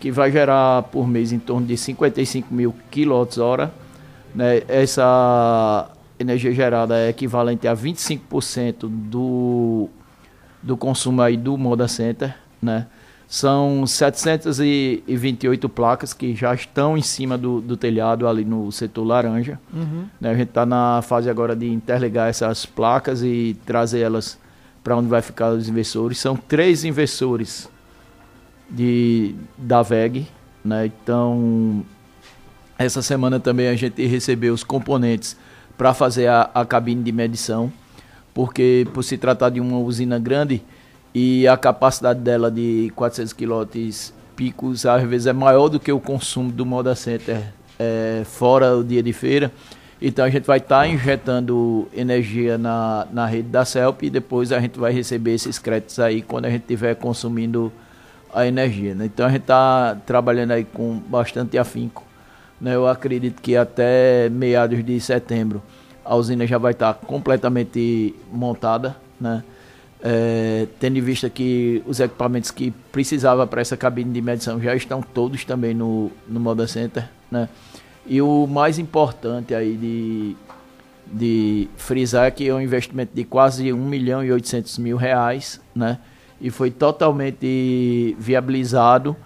que 0.00 0.10
vai 0.10 0.30
gerar 0.30 0.84
por 0.84 1.08
mês 1.08 1.32
em 1.32 1.38
torno 1.38 1.66
de 1.66 1.76
55 1.76 2.54
mil 2.54 2.74
kWh. 2.90 3.68
Né? 4.34 4.62
Essa 4.68 5.90
energia 6.18 6.52
gerada 6.52 6.98
é 6.98 7.08
equivalente 7.08 7.66
a 7.68 7.74
25% 7.74 8.88
do, 8.88 9.88
do 10.62 10.76
consumo 10.76 11.22
aí 11.22 11.36
do 11.36 11.56
Moda 11.56 11.86
Center, 11.88 12.34
né? 12.60 12.86
São 13.28 13.86
728 13.86 15.68
placas 15.68 16.14
que 16.14 16.34
já 16.34 16.54
estão 16.54 16.96
em 16.96 17.02
cima 17.02 17.36
do, 17.36 17.60
do 17.60 17.76
telhado 17.76 18.26
ali 18.26 18.42
no 18.42 18.72
setor 18.72 19.04
laranja. 19.04 19.60
Uhum. 19.70 20.06
Né, 20.18 20.30
a 20.30 20.34
gente 20.34 20.48
está 20.48 20.64
na 20.64 21.02
fase 21.02 21.28
agora 21.28 21.54
de 21.54 21.70
interligar 21.70 22.30
essas 22.30 22.64
placas 22.64 23.22
e 23.22 23.54
trazer 23.66 24.00
elas 24.00 24.38
para 24.82 24.96
onde 24.96 25.08
vai 25.08 25.20
ficar 25.20 25.50
os 25.50 25.68
inversores. 25.68 26.16
São 26.16 26.36
três 26.36 26.84
inversores 26.84 27.68
de, 28.70 29.34
da 29.58 29.82
VEG. 29.82 30.26
Né, 30.64 30.86
então, 30.86 31.84
essa 32.78 33.02
semana 33.02 33.38
também 33.38 33.68
a 33.68 33.76
gente 33.76 34.06
recebeu 34.06 34.54
os 34.54 34.64
componentes 34.64 35.36
para 35.78 35.94
fazer 35.94 36.26
a, 36.26 36.50
a 36.52 36.66
cabine 36.66 37.04
de 37.04 37.12
medição, 37.12 37.72
porque 38.34 38.86
por 38.92 39.04
se 39.04 39.16
tratar 39.16 39.50
de 39.50 39.60
uma 39.60 39.78
usina 39.78 40.18
grande 40.18 40.60
e 41.14 41.46
a 41.46 41.56
capacidade 41.56 42.18
dela 42.20 42.50
de 42.50 42.92
400 42.96 43.32
kW 43.32 44.12
picos 44.34 44.84
às 44.84 45.02
vezes 45.04 45.28
é 45.28 45.32
maior 45.32 45.68
do 45.68 45.80
que 45.80 45.90
o 45.90 46.00
consumo 46.00 46.50
do 46.50 46.66
Moda 46.66 46.94
Center 46.94 47.42
é, 47.78 48.22
fora 48.24 48.76
o 48.76 48.82
dia 48.82 49.02
de 49.02 49.12
feira. 49.12 49.52
Então 50.00 50.24
a 50.24 50.30
gente 50.30 50.44
vai 50.44 50.58
estar 50.58 50.80
tá 50.80 50.86
injetando 50.88 51.88
energia 51.92 52.58
na, 52.58 53.06
na 53.12 53.26
rede 53.26 53.48
da 53.48 53.64
CELP 53.64 54.04
e 54.04 54.10
depois 54.10 54.52
a 54.52 54.60
gente 54.60 54.78
vai 54.78 54.92
receber 54.92 55.34
esses 55.34 55.58
créditos 55.58 55.98
aí 55.98 56.22
quando 56.22 56.44
a 56.44 56.50
gente 56.50 56.62
estiver 56.62 56.94
consumindo 56.96 57.72
a 58.32 58.46
energia. 58.46 58.94
Né? 58.94 59.06
Então 59.06 59.26
a 59.26 59.30
gente 59.30 59.42
está 59.42 59.96
trabalhando 60.06 60.52
aí 60.52 60.64
com 60.64 60.98
bastante 60.98 61.58
afinco. 61.58 62.07
Né? 62.60 62.74
Eu 62.74 62.86
acredito 62.86 63.40
que 63.40 63.56
até 63.56 64.28
meados 64.28 64.84
de 64.84 65.00
setembro 65.00 65.62
a 66.04 66.14
usina 66.16 66.46
já 66.46 66.58
vai 66.58 66.72
estar 66.72 66.94
completamente 66.94 68.14
montada. 68.32 68.96
Né? 69.20 69.44
É, 70.00 70.66
tendo 70.78 70.96
em 70.96 71.00
vista 71.00 71.28
que 71.28 71.82
os 71.84 71.98
equipamentos 71.98 72.50
que 72.50 72.70
precisava 72.92 73.46
para 73.46 73.60
essa 73.60 73.76
cabine 73.76 74.12
de 74.12 74.22
medição 74.22 74.60
já 74.60 74.74
estão 74.74 75.02
todos 75.02 75.44
também 75.44 75.74
no, 75.74 76.10
no 76.28 76.38
Moda 76.38 76.68
Center, 76.68 77.08
né? 77.28 77.48
E 78.06 78.22
o 78.22 78.46
mais 78.46 78.78
importante 78.78 79.52
aí 79.52 79.76
de, 79.76 80.36
de 81.12 81.68
frisar 81.76 82.26
é 82.26 82.30
que 82.30 82.48
é 82.48 82.54
um 82.54 82.60
investimento 82.60 83.10
de 83.12 83.24
quase 83.24 83.72
1 83.72 83.76
milhão 83.76 84.24
e 84.24 84.30
800 84.30 84.78
mil 84.78 84.96
reais, 84.96 85.60
né? 85.74 85.98
E 86.40 86.48
foi 86.48 86.70
totalmente 86.70 88.16
viabilizado 88.20 89.16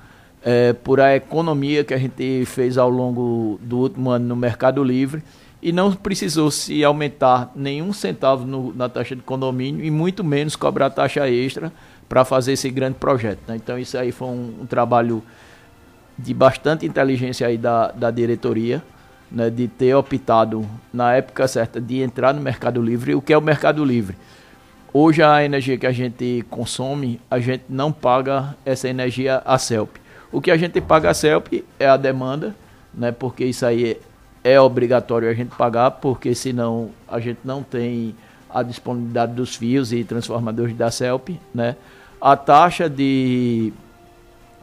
é, 0.45 0.73
por 0.73 1.01
a 1.01 1.15
economia 1.15 1.85
que 1.85 1.95
a 1.95 1.99
gente 1.99 2.45
fez 2.47 2.77
ao 2.77 2.91
longo 2.91 3.59
do 3.63 3.79
último 3.79 4.11
ano 4.11 4.27
no 4.27 4.37
Mercado 4.37 4.83
Livre 4.83 5.23
e 5.63 5.71
não 5.71 5.93
precisou 5.93 6.51
se 6.51 6.83
aumentar 6.83 7.53
nenhum 7.55 7.93
centavo 7.93 8.45
no, 8.45 8.75
na 8.75 8.89
taxa 8.89 9.15
de 9.15 9.23
condomínio 9.23 9.85
e 9.85 9.91
muito 9.91 10.25
menos 10.25 10.57
cobrar 10.57 10.91
taxa 10.91 11.31
extra 11.31 11.73
para 12.09 12.25
fazer 12.25 12.53
esse 12.53 12.69
grande 12.69 12.97
projeto. 12.99 13.39
Né? 13.47 13.57
Então 13.57 13.79
isso 13.79 13.97
aí 13.97 14.11
foi 14.11 14.29
um, 14.29 14.55
um, 14.63 14.67
trabalho 14.67 15.23
de 16.19 16.35
bastante 16.35 16.85
inteligência 16.85 17.47
aí 17.47 17.57
da, 17.57 17.93
da 17.93 18.11
diretoria, 18.11 18.83
né? 19.31 19.49
de 19.49 19.69
ter 19.69 19.95
optado 19.95 20.69
na 20.93 21.15
época 21.15 21.47
certa 21.47 21.81
de 21.81 22.03
entrar 22.03 22.35
no 22.35 22.41
Mercado 22.41 22.83
Livre. 22.83 23.15
O 23.15 23.23
que 23.23 23.33
é 23.33 23.39
o 23.39 23.41
Mercado 23.41 23.85
Livre? 23.85 24.17
Hoje 24.93 25.23
a 25.23 25.43
energia 25.45 25.79
que 25.79 25.87
a 25.87 25.93
gente 25.93 26.45
consome, 26.51 27.21
a 27.31 27.39
gente 27.39 27.65
não 27.69 27.93
paga 27.93 28.57
essa 28.65 28.89
energia 28.89 29.41
a 29.45 29.57
CELP. 29.57 30.02
O 30.33 30.41
que 30.41 30.51
a 30.51 30.57
gente 30.57 30.81
paga 30.81 31.11
a 31.11 31.15
CELP 31.15 31.63
é 31.79 31.87
a 31.87 31.97
demanda, 31.97 32.57
né? 32.93 33.13
porque 33.13 33.45
isso 33.45 33.65
aí 33.67 33.99
é 34.43 34.59
obrigatório 34.59 35.29
a 35.29 35.35
gente 35.35 35.55
pagar, 35.55 35.91
porque 35.93 36.35
senão 36.35 36.91
a 37.07 37.21
gente 37.21 37.41
não 37.45 37.63
tem 37.63 38.15
a 38.51 38.63
disponibilidade 38.63 39.35
dos 39.35 39.55
fios 39.57 39.93
e 39.93 40.03
transformadores 40.05 40.75
da 40.77 40.91
CELP, 40.91 41.31
né? 41.55 41.77
A 42.21 42.37
taxa 42.37 42.89
de, 42.89 43.73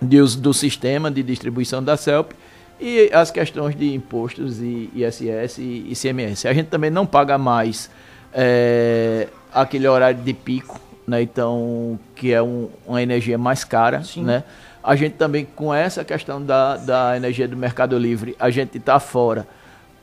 de 0.01 0.19
uso 0.21 0.39
do 0.39 0.53
sistema 0.53 1.09
de 1.09 1.23
distribuição 1.23 1.83
da 1.83 1.97
CELP 1.97 2.33
e 2.79 3.09
as 3.11 3.31
questões 3.31 3.75
de 3.75 3.93
impostos 3.93 4.61
e 4.61 4.89
ISS 4.93 5.57
e 5.57 5.91
ICMS. 5.91 6.47
A 6.47 6.53
gente 6.53 6.67
também 6.67 6.89
não 6.89 7.05
paga 7.05 7.38
mais 7.38 7.89
é, 8.33 9.27
aquele 9.53 9.88
horário 9.88 10.21
de 10.21 10.33
pico, 10.33 10.79
né? 11.07 11.21
Então, 11.21 11.99
que 12.15 12.31
é 12.31 12.41
um, 12.41 12.69
uma 12.85 13.01
energia 13.01 13.38
mais 13.38 13.63
cara, 13.63 14.03
Sim. 14.03 14.23
né? 14.23 14.43
A 14.89 14.96
gente 14.96 15.17
também, 15.17 15.46
com 15.46 15.72
essa 15.72 16.03
questão 16.03 16.43
da, 16.43 16.75
da 16.75 17.15
energia 17.15 17.48
do 17.48 17.55
Mercado 17.55 17.96
Livre, 17.96 18.36
a 18.39 18.50
gente 18.50 18.79
está 18.79 19.00
fora 19.00 19.48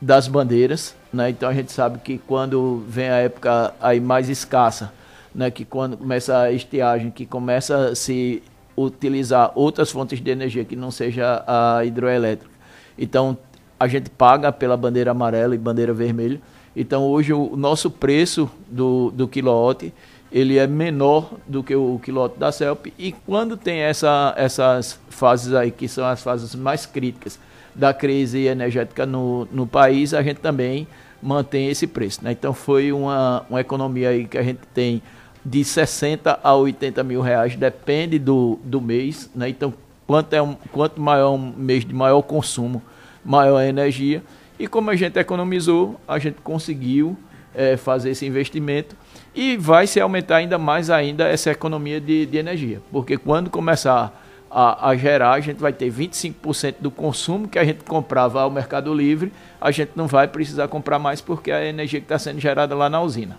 das 0.01 0.29
bandeiras, 0.29 0.95
né? 1.11 1.29
Então 1.29 1.49
a 1.49 1.53
gente 1.53 1.73
sabe 1.73 1.99
que 1.99 2.17
quando 2.17 2.85
vem 2.87 3.09
a 3.09 3.17
época 3.17 3.73
aí 3.81 3.99
mais 3.99 4.29
escassa, 4.29 4.93
né? 5.35 5.51
Que 5.51 5.65
quando 5.65 5.97
começa 5.97 6.39
a 6.39 6.53
estiagem, 6.53 7.11
que 7.11 7.25
começa 7.25 7.89
a 7.89 7.95
se 7.95 8.41
utilizar 8.77 9.51
outras 9.55 9.91
fontes 9.91 10.21
de 10.21 10.31
energia 10.31 10.63
que 10.63 10.77
não 10.77 10.89
seja 10.89 11.43
a 11.45 11.83
hidroelétrica. 11.83 12.53
Então 12.97 13.37
a 13.77 13.89
gente 13.89 14.09
paga 14.09 14.53
pela 14.53 14.77
bandeira 14.77 15.11
amarela 15.11 15.53
e 15.53 15.57
bandeira 15.57 15.93
vermelha. 15.93 16.39
Então 16.73 17.03
hoje 17.03 17.33
o 17.33 17.57
nosso 17.57 17.91
preço 17.91 18.49
do, 18.69 19.11
do 19.11 19.27
quilowatt 19.27 19.93
ele 20.31 20.57
é 20.57 20.67
menor 20.67 21.33
do 21.47 21.63
que 21.63 21.75
o 21.75 21.99
quilowatt 22.03 22.37
da 22.37 22.51
CELP 22.51 22.93
e 22.97 23.11
quando 23.11 23.55
tem 23.55 23.79
essa, 23.79 24.33
essas 24.37 24.99
fases 25.09 25.53
aí 25.53 25.71
que 25.71 25.87
são 25.87 26.05
as 26.05 26.21
fases 26.21 26.53
mais 26.55 26.85
críticas 26.85 27.39
da 27.73 27.93
crise 27.93 28.45
energética 28.45 29.05
no, 29.05 29.47
no 29.51 29.67
país, 29.67 30.13
a 30.13 30.21
gente 30.23 30.37
também 30.37 30.87
mantém 31.21 31.69
esse 31.69 31.87
preço. 31.87 32.23
Né? 32.23 32.31
Então 32.31 32.53
foi 32.53 32.91
uma, 32.91 33.45
uma 33.49 33.61
economia 33.61 34.09
aí 34.09 34.25
que 34.25 34.37
a 34.37 34.43
gente 34.43 34.59
tem 34.73 35.01
de 35.45 35.63
60 35.63 36.39
a 36.43 36.55
80 36.55 37.03
mil 37.03 37.21
reais, 37.21 37.55
depende 37.55 38.19
do, 38.19 38.59
do 38.63 38.81
mês. 38.81 39.29
Né? 39.33 39.49
Então, 39.49 39.73
quanto, 40.05 40.33
é 40.33 40.41
um, 40.41 40.55
quanto 40.71 40.99
maior 40.99 41.31
um 41.31 41.53
mês 41.55 41.85
de 41.85 41.93
maior 41.93 42.21
consumo, 42.21 42.81
maior 43.23 43.57
a 43.57 43.65
energia. 43.65 44.21
E 44.59 44.67
como 44.67 44.89
a 44.89 44.95
gente 44.95 45.17
economizou, 45.17 45.99
a 46.07 46.19
gente 46.19 46.41
conseguiu 46.41 47.15
é, 47.57 47.75
fazer 47.75 48.11
esse 48.11 48.23
investimento 48.23 48.95
e 49.33 49.57
vai 49.57 49.87
se 49.87 49.99
aumentar 49.99 50.37
ainda 50.37 50.59
mais 50.59 50.91
ainda 50.91 51.27
essa 51.27 51.49
economia 51.49 51.99
de, 51.99 52.27
de 52.27 52.37
energia. 52.37 52.79
Porque 52.91 53.17
quando 53.17 53.49
começar 53.49 54.23
a, 54.49 54.89
a 54.89 54.95
gerar, 54.95 55.31
a 55.31 55.39
gente 55.39 55.57
vai 55.57 55.73
ter 55.73 55.91
25% 55.91 56.75
do 56.79 56.91
consumo 56.91 57.47
que 57.47 57.57
a 57.57 57.65
gente 57.65 57.83
comprava 57.83 58.41
ao 58.41 58.51
Mercado 58.51 58.93
Livre, 58.93 59.33
a 59.59 59.71
gente 59.71 59.91
não 59.95 60.05
vai 60.05 60.27
precisar 60.27 60.67
comprar 60.67 60.99
mais 60.99 61.19
porque 61.19 61.51
a 61.51 61.65
energia 61.65 61.99
que 61.99 62.05
está 62.05 62.19
sendo 62.19 62.39
gerada 62.39 62.75
lá 62.75 62.89
na 62.89 63.01
usina. 63.01 63.37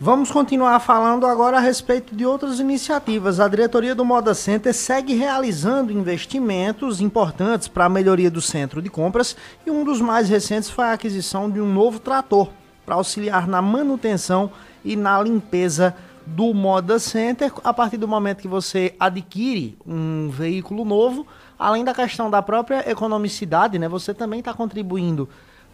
Vamos 0.00 0.32
continuar 0.32 0.80
falando 0.80 1.26
agora 1.26 1.58
a 1.58 1.60
respeito 1.60 2.16
de 2.16 2.26
outras 2.26 2.58
iniciativas. 2.58 3.38
A 3.38 3.46
diretoria 3.46 3.94
do 3.94 4.04
Moda 4.04 4.34
Center 4.34 4.74
segue 4.74 5.14
realizando 5.14 5.92
investimentos 5.92 7.00
importantes 7.00 7.68
para 7.68 7.84
a 7.84 7.88
melhoria 7.88 8.30
do 8.30 8.40
centro 8.40 8.82
de 8.82 8.88
compras 8.88 9.36
e 9.64 9.70
um 9.70 9.84
dos 9.84 10.00
mais 10.00 10.28
recentes 10.28 10.70
foi 10.70 10.86
a 10.86 10.94
aquisição 10.94 11.48
de 11.48 11.60
um 11.60 11.72
novo 11.72 12.00
trator 12.00 12.48
para 12.84 12.94
auxiliar 12.94 13.46
na 13.46 13.62
manutenção 13.62 14.50
e 14.84 14.96
na 14.96 15.20
limpeza 15.22 15.94
do 16.26 16.54
Moda 16.54 16.98
Center 16.98 17.52
a 17.64 17.72
partir 17.72 17.96
do 17.96 18.06
momento 18.06 18.40
que 18.40 18.48
você 18.48 18.94
adquire 18.98 19.76
um 19.86 20.28
veículo 20.30 20.84
novo, 20.84 21.26
além 21.58 21.84
da 21.84 21.94
questão 21.94 22.30
da 22.30 22.40
própria 22.40 22.88
economicidade, 22.90 23.78
né? 23.78 23.88
Você 23.88 24.14
também 24.14 24.38
está 24.40 24.54
contribuindo 24.54 25.28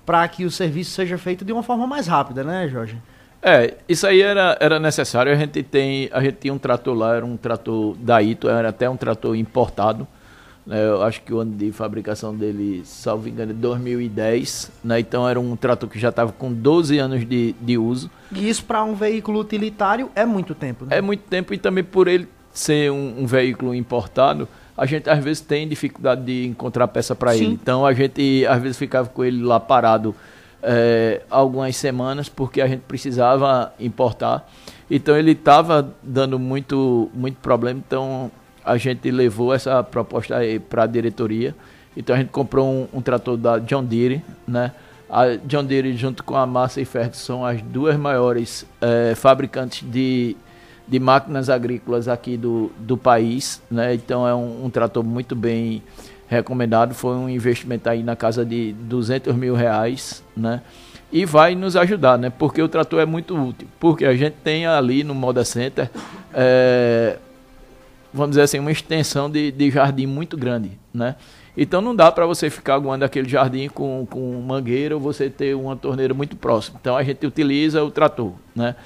para 0.05 0.27
que 0.27 0.45
o 0.45 0.51
serviço 0.51 0.93
seja 0.93 1.19
feito 1.19 1.45
de 1.45 1.53
uma 1.53 1.63
forma 1.63 1.87
mais 1.87 2.07
rápida, 2.07 2.43
né, 2.43 2.67
Jorge? 2.69 2.97
É, 3.43 3.75
isso 3.89 4.07
aí 4.07 4.21
era, 4.21 4.57
era 4.59 4.81
necessário. 4.81 5.31
A 5.31 5.37
gente 5.37 5.63
tem, 5.63 6.09
a 6.13 6.21
gente 6.21 6.39
tinha 6.39 6.53
um 6.53 6.59
trator 6.59 6.95
lá, 6.95 7.15
era 7.15 7.25
um 7.25 7.37
trator 7.37 7.95
da 7.97 8.21
Ito, 8.23 8.49
era 8.49 8.71
até 8.71 8.89
um 8.89 8.97
trator 8.97 9.37
importado. 9.37 10.09
Né? 10.69 10.87
Eu 10.87 11.03
acho 11.03 11.23
que 11.23 11.33
o 11.33 11.39
ano 11.39 11.53
de 11.57 11.73
fabricação 11.73 12.37
dele, 12.37 12.83
salvo 12.85 13.27
engano, 13.27 13.53
é 13.53 13.55
2010. 13.55 14.71
Né? 14.85 15.01
Então 15.01 15.27
era 15.27 15.41
um 15.41 15.57
trator 15.57 15.89
que 15.89 15.99
já 15.99 16.11
estava 16.11 16.31
com 16.31 16.53
12 16.53 16.99
anos 16.99 17.27
de, 17.27 17.55
de 17.59 17.79
uso. 17.79 18.11
E 18.31 18.47
isso 18.47 18.63
para 18.65 18.85
um 18.85 18.95
veículo 18.95 19.41
utilitário 19.41 20.11
é 20.15 20.27
muito 20.27 20.55
tempo, 20.55 20.85
né? 20.85 20.99
É 20.99 21.01
muito 21.01 21.23
tempo 21.23 21.55
e 21.55 21.59
também 21.59 21.83
por 21.83 22.07
ele 22.07 22.29
ser 22.53 22.93
um, 22.93 23.23
um 23.23 23.27
veículo 23.27 23.75
importado, 23.75 24.47
a 24.77 24.85
gente 24.85 25.09
às 25.09 25.25
vezes 25.25 25.41
tem 25.41 25.67
dificuldade 25.67 26.23
de 26.23 26.47
encontrar 26.47 26.87
peça 26.89 27.15
para 27.15 27.35
ele. 27.35 27.47
Então 27.47 27.87
a 27.87 27.93
gente 27.95 28.45
às 28.47 28.61
vezes 28.61 28.77
ficava 28.77 29.09
com 29.09 29.25
ele 29.25 29.43
lá 29.43 29.59
parado 29.59 30.15
é, 30.63 31.23
algumas 31.31 31.77
semanas 31.77 32.29
porque 32.29 32.61
a 32.61 32.67
gente 32.67 32.81
precisava 32.81 33.73
importar. 33.81 34.47
Então 34.91 35.17
ele 35.17 35.33
estava 35.33 35.95
dando 36.03 36.39
muito, 36.39 37.11
muito 37.15 37.37
problema. 37.37 37.81
Então 37.85 38.31
a 38.69 38.77
gente 38.77 39.11
levou 39.11 39.55
essa 39.55 39.83
proposta 39.83 40.37
para 40.69 40.83
a 40.83 40.87
diretoria. 40.87 41.55
Então 41.97 42.15
a 42.15 42.19
gente 42.19 42.29
comprou 42.29 42.69
um, 42.69 42.99
um, 42.99 43.01
trator 43.01 43.37
da 43.37 43.59
John 43.59 43.83
Deere, 43.83 44.23
né? 44.47 44.73
A 45.09 45.37
John 45.37 45.65
Deere 45.65 45.97
junto 45.97 46.23
com 46.23 46.37
a 46.37 46.47
Massa 46.47 46.81
e 46.83 46.85
Ferguson 46.85 47.19
são 47.19 47.45
as 47.45 47.63
duas 47.63 47.97
maiores 47.97 48.67
é, 48.79 49.15
fabricantes 49.15 49.89
de, 49.91 50.37
de 50.87 51.01
máquinas 51.01 51.49
agrícolas 51.49 52.09
aqui 52.09 52.37
do, 52.37 52.71
do 52.79 52.97
país, 52.99 53.63
né? 53.71 53.95
Então 53.95 54.29
é 54.29 54.35
um, 54.35 54.67
um, 54.67 54.71
trator 54.71 55.03
muito 55.03 55.35
bem 55.35 55.83
recomendado. 56.29 56.95
Foi 56.95 57.17
um 57.17 57.29
investimento 57.29 57.89
aí 57.89 58.03
na 58.03 58.15
casa 58.15 58.45
de 58.45 58.75
200 58.75 59.35
mil 59.35 59.55
reais, 59.55 60.23
né? 60.37 60.61
E 61.11 61.25
vai 61.25 61.55
nos 61.55 61.75
ajudar, 61.75 62.19
né? 62.19 62.29
Porque 62.29 62.61
o 62.61 62.69
trator 62.69 63.01
é 63.01 63.07
muito 63.07 63.35
útil. 63.35 63.67
Porque 63.81 64.05
a 64.05 64.15
gente 64.15 64.35
tem 64.45 64.67
ali 64.67 65.03
no 65.03 65.15
Moda 65.15 65.43
Center 65.43 65.91
é, 66.35 67.17
vamos 68.13 68.31
dizer 68.31 68.43
assim, 68.43 68.59
uma 68.59 68.73
extensão 68.73 69.31
de, 69.31 69.51
de 69.51 69.71
jardim 69.71 70.07
muito 70.07 70.37
grande, 70.37 70.79
né? 70.93 71.17
Então 71.57 71.81
não 71.81 71.95
dá 71.95 72.11
para 72.13 72.25
você 72.25 72.49
ficar 72.49 72.75
aguando 72.75 73.05
aquele 73.05 73.29
jardim 73.29 73.69
com, 73.69 74.07
com 74.09 74.41
mangueira 74.41 74.95
ou 74.95 75.01
você 75.01 75.29
ter 75.29 75.57
uma 75.57 75.75
torneira 75.75 76.15
muito 76.15 76.37
próxima. 76.37 76.79
Então 76.81 76.97
a 76.97 77.03
gente 77.03 77.27
utiliza 77.27 77.83
o 77.83 77.91
trator, 77.91 78.33
né? 78.55 78.77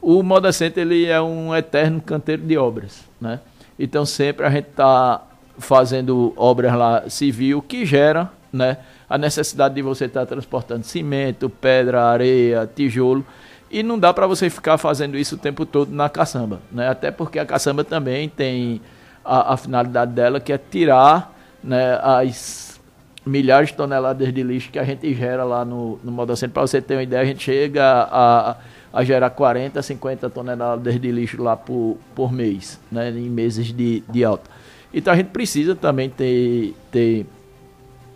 O 0.00 0.22
Moda 0.22 0.52
Center 0.52 0.82
ele 0.82 1.06
é 1.06 1.20
um 1.20 1.54
eterno 1.56 2.00
canteiro 2.00 2.42
de 2.42 2.56
obras, 2.56 3.04
né? 3.20 3.40
Então 3.78 4.04
sempre 4.04 4.44
a 4.44 4.50
gente 4.50 4.68
está 4.68 5.26
fazendo 5.58 6.32
obras 6.36 6.74
lá 6.74 7.08
civil 7.08 7.62
que 7.62 7.86
gera, 7.86 8.30
né? 8.52 8.76
A 9.08 9.16
necessidade 9.16 9.74
de 9.74 9.82
você 9.82 10.04
estar 10.04 10.20
tá 10.20 10.26
transportando 10.26 10.84
cimento, 10.84 11.48
pedra, 11.48 12.04
areia, 12.04 12.70
tijolo 12.72 13.24
e 13.70 13.82
não 13.82 13.98
dá 13.98 14.12
para 14.12 14.26
você 14.26 14.48
ficar 14.48 14.78
fazendo 14.78 15.16
isso 15.16 15.34
o 15.34 15.38
tempo 15.38 15.66
todo 15.66 15.92
na 15.92 16.08
caçamba, 16.08 16.60
né? 16.72 16.88
Até 16.88 17.10
porque 17.10 17.38
a 17.38 17.46
caçamba 17.46 17.84
também 17.84 18.28
tem 18.28 18.80
a, 19.24 19.54
a 19.54 19.56
finalidade 19.56 20.12
dela 20.12 20.40
que 20.40 20.52
é 20.52 20.58
tirar 20.58 21.34
né, 21.62 21.98
as 22.02 22.80
milhares 23.26 23.68
de 23.68 23.74
toneladas 23.74 24.32
de 24.32 24.42
lixo 24.42 24.70
que 24.70 24.78
a 24.78 24.84
gente 24.84 25.12
gera 25.14 25.44
lá 25.44 25.64
no, 25.64 25.98
no 26.02 26.10
Modocentro. 26.10 26.54
Para 26.54 26.62
você 26.62 26.80
ter 26.80 26.94
uma 26.94 27.02
ideia, 27.02 27.22
a 27.22 27.26
gente 27.26 27.42
chega 27.42 28.08
a, 28.10 28.56
a 28.92 29.04
gerar 29.04 29.30
40, 29.30 29.82
50 29.82 30.30
toneladas 30.30 30.98
de 30.98 31.12
lixo 31.12 31.42
lá 31.42 31.56
por, 31.56 31.98
por 32.14 32.32
mês, 32.32 32.80
né, 32.90 33.10
em 33.10 33.28
meses 33.28 33.66
de, 33.66 34.02
de 34.08 34.24
alta. 34.24 34.50
Então 34.92 35.12
a 35.12 35.16
gente 35.16 35.28
precisa 35.28 35.74
também 35.74 36.08
ter, 36.08 36.74
ter 36.90 37.26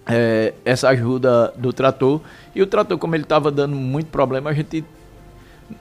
é, 0.06 0.54
essa 0.64 0.88
ajuda 0.88 1.52
do 1.56 1.72
trator. 1.72 2.20
E 2.54 2.62
o 2.62 2.66
trator, 2.66 2.98
como 2.98 3.14
ele 3.14 3.24
estava 3.24 3.50
dando 3.50 3.76
muito 3.76 4.08
problema, 4.08 4.50
a 4.50 4.52
gente. 4.52 4.84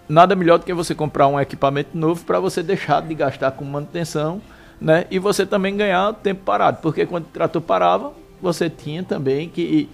Nada 0.07 0.35
melhor 0.35 0.59
do 0.59 0.65
que 0.65 0.73
você 0.73 0.93
comprar 0.93 1.27
um 1.27 1.39
equipamento 1.39 1.97
novo 1.97 2.23
para 2.25 2.39
você 2.39 2.61
deixar 2.61 3.01
de 3.01 3.13
gastar 3.15 3.51
com 3.51 3.65
manutenção 3.65 4.41
né? 4.81 5.05
E 5.11 5.19
você 5.19 5.45
também 5.45 5.77
ganhar 5.77 6.11
tempo 6.15 6.41
parado, 6.43 6.79
porque 6.81 7.05
quando 7.05 7.25
o 7.25 7.27
trator 7.27 7.61
parava, 7.61 8.11
você 8.41 8.67
tinha 8.67 9.03
também 9.03 9.47
que 9.47 9.87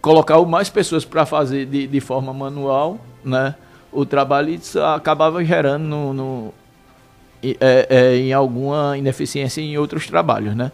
colocar 0.00 0.40
mais 0.42 0.70
pessoas 0.70 1.04
para 1.04 1.26
fazer 1.26 1.66
de, 1.66 1.86
de 1.86 2.00
forma 2.00 2.32
manual, 2.32 2.98
né? 3.22 3.54
O 3.92 4.06
trabalho 4.06 4.50
isso 4.50 4.80
acabava 4.82 5.44
gerando 5.44 5.84
no, 5.84 6.14
no 6.14 6.54
é, 7.42 7.86
é, 7.90 8.16
em 8.16 8.32
alguma 8.32 8.96
ineficiência 8.96 9.60
em 9.60 9.76
outros 9.76 10.06
trabalhos, 10.06 10.56
né? 10.56 10.72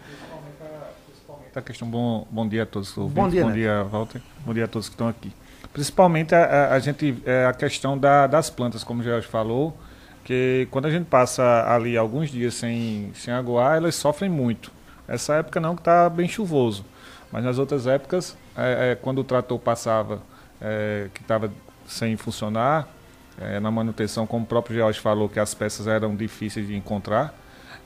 A 1.54 1.61
questão, 1.61 1.87
bom, 1.87 2.26
bom 2.30 2.49
dia 2.49 2.62
a 2.62 2.66
todos. 2.66 2.94
Bom 2.94 3.28
dia, 3.28 3.42
bom 3.42 3.49
né? 3.49 3.54
dia, 3.54 3.82
Walter. 3.82 4.23
Bom 4.47 4.54
dia 4.54 4.64
a 4.64 4.68
todos 4.68 4.88
que 4.88 4.94
estão 4.94 5.06
aqui. 5.06 5.30
Principalmente 5.73 6.35
a, 6.35 6.75
a, 6.75 6.79
gente, 6.79 7.23
é, 7.25 7.47
a 7.47 7.52
questão 7.52 7.97
da, 7.97 8.26
das 8.26 8.50
plantas, 8.50 8.85
como 8.85 9.02
o 9.02 9.23
falou, 9.23 9.76
que 10.25 10.69
quando 10.71 10.87
a 10.87 10.91
gente 10.91 11.07
passa 11.07 11.64
ali 11.67 11.97
alguns 11.97 12.31
dias 12.31 12.55
sem, 12.55 13.11
sem 13.14 13.33
aguar, 13.33 13.76
elas 13.76 13.95
sofrem 13.95 14.31
muito. 14.31 14.71
Essa 15.09 15.37
época 15.37 15.61
não, 15.61 15.75
que 15.75 15.81
está 15.81 16.09
bem 16.09 16.29
chuvoso. 16.29 16.85
Mas 17.31 17.43
nas 17.43 17.59
outras 17.59 17.87
épocas, 17.87 18.37
é, 18.57 18.93
é, 18.93 18.95
quando 18.95 19.19
o 19.21 19.25
trator 19.25 19.59
passava, 19.59 20.21
é, 20.61 21.09
que 21.14 21.23
estava 21.23 21.50
sem 21.87 22.17
funcionar, 22.17 22.87
é, 23.41 23.59
na 23.59 23.71
manutenção, 23.71 24.26
como 24.26 24.45
o 24.45 24.47
próprio 24.47 24.76
George 24.76 25.00
falou, 25.00 25.29
que 25.29 25.41
as 25.41 25.55
peças 25.55 25.87
eram 25.87 26.14
difíceis 26.14 26.67
de 26.67 26.76
encontrar, 26.76 27.35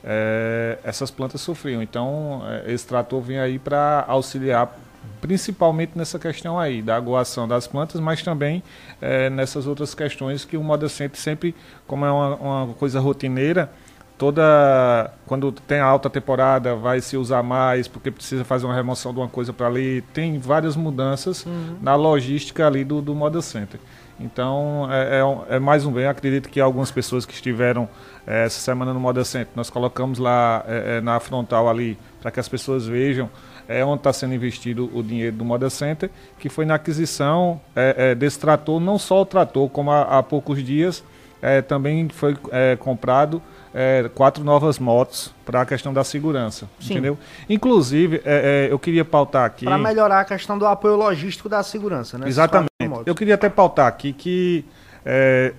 é, 0.03 0.77
essas 0.83 1.09
plantas 1.09 1.39
sofriam. 1.39 1.81
Então, 1.81 2.41
esse 2.65 2.85
trator 2.85 3.21
vem 3.21 3.39
aí 3.39 3.57
para 3.57 4.03
auxiliar 4.07 4.77
principalmente 5.21 5.91
nessa 5.95 6.17
questão 6.19 6.59
aí 6.59 6.81
da 6.81 6.95
aguação 6.95 7.47
das 7.47 7.67
plantas, 7.67 7.99
mas 7.99 8.21
também 8.21 8.63
é, 9.01 9.29
nessas 9.29 9.67
outras 9.67 9.93
questões 9.93 10.45
que 10.45 10.57
o 10.57 10.63
Moda 10.63 10.89
Center 10.89 11.19
sempre, 11.19 11.55
como 11.85 12.05
é 12.05 12.11
uma, 12.11 12.35
uma, 12.35 12.73
coisa 12.73 12.99
rotineira, 12.99 13.71
toda 14.17 15.11
quando 15.25 15.51
tem 15.51 15.79
alta 15.79 16.09
temporada 16.09 16.75
vai 16.75 17.01
se 17.01 17.15
usar 17.15 17.43
mais 17.43 17.87
porque 17.87 18.09
precisa 18.09 18.43
fazer 18.43 18.65
uma 18.65 18.75
remoção 18.75 19.13
de 19.13 19.19
uma 19.19 19.27
coisa 19.27 19.53
para 19.53 19.67
ali, 19.67 20.01
tem 20.13 20.39
várias 20.39 20.75
mudanças 20.75 21.45
uhum. 21.45 21.77
na 21.81 21.95
logística 21.95 22.65
ali 22.65 22.83
do, 22.83 23.01
do 23.01 23.13
Moda 23.13 23.41
Center. 23.41 23.79
Então 24.19 24.87
é, 24.91 25.19
é, 25.19 25.55
é, 25.55 25.59
mais 25.59 25.85
um 25.85 25.91
bem. 25.91 26.07
Acredito 26.07 26.49
que 26.49 26.59
algumas 26.59 26.89
pessoas 26.89 27.25
que 27.25 27.33
estiveram 27.33 27.87
é, 28.25 28.45
essa 28.45 28.59
semana 28.59 28.93
no 28.93 28.99
Moda 28.99 29.23
Center, 29.23 29.49
nós 29.55 29.69
colocamos 29.69 30.17
lá 30.17 30.63
é, 30.67 30.99
na 31.01 31.19
frontal 31.19 31.69
ali 31.69 31.97
para 32.19 32.31
que 32.31 32.39
as 32.39 32.47
pessoas 32.47 32.87
vejam 32.87 33.29
é 33.67 33.83
onde 33.83 33.99
está 33.99 34.13
sendo 34.13 34.33
investido 34.33 34.89
o 34.93 35.03
dinheiro 35.03 35.35
do 35.35 35.45
Moda 35.45 35.69
Center, 35.69 36.09
que 36.39 36.49
foi 36.49 36.65
na 36.65 36.75
aquisição 36.75 37.59
é, 37.75 38.11
é, 38.11 38.15
desse 38.15 38.39
trator, 38.39 38.79
não 38.79 38.97
só 38.97 39.21
o 39.21 39.25
trator, 39.25 39.69
como 39.69 39.91
há, 39.91 40.17
há 40.19 40.23
poucos 40.23 40.63
dias 40.63 41.03
é, 41.41 41.61
também 41.61 42.07
foi 42.09 42.35
é, 42.51 42.75
comprado 42.75 43.41
é, 43.73 44.09
quatro 44.15 44.43
novas 44.43 44.79
motos 44.79 45.33
para 45.45 45.61
a 45.61 45.65
questão 45.65 45.93
da 45.93 46.03
segurança, 46.03 46.67
Sim. 46.79 46.93
entendeu? 46.93 47.17
Inclusive, 47.47 48.21
é, 48.25 48.67
eu 48.71 48.79
queria 48.79 49.05
pautar 49.05 49.45
aqui... 49.45 49.65
Para 49.65 49.77
melhorar 49.77 50.21
a 50.21 50.25
questão 50.25 50.57
do 50.57 50.65
apoio 50.65 50.95
logístico 50.95 51.47
da 51.47 51.61
segurança, 51.61 52.17
né? 52.17 52.27
Exatamente. 52.27 52.69
Eu 53.05 53.13
queria 53.13 53.35
até 53.35 53.49
pautar 53.49 53.87
aqui 53.87 54.13
que 54.13 54.65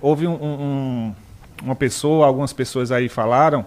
houve 0.01 0.27
um, 0.27 0.33
um, 0.33 1.15
uma 1.63 1.75
pessoa, 1.75 2.27
algumas 2.27 2.53
pessoas 2.53 2.91
aí 2.91 3.07
falaram 3.07 3.65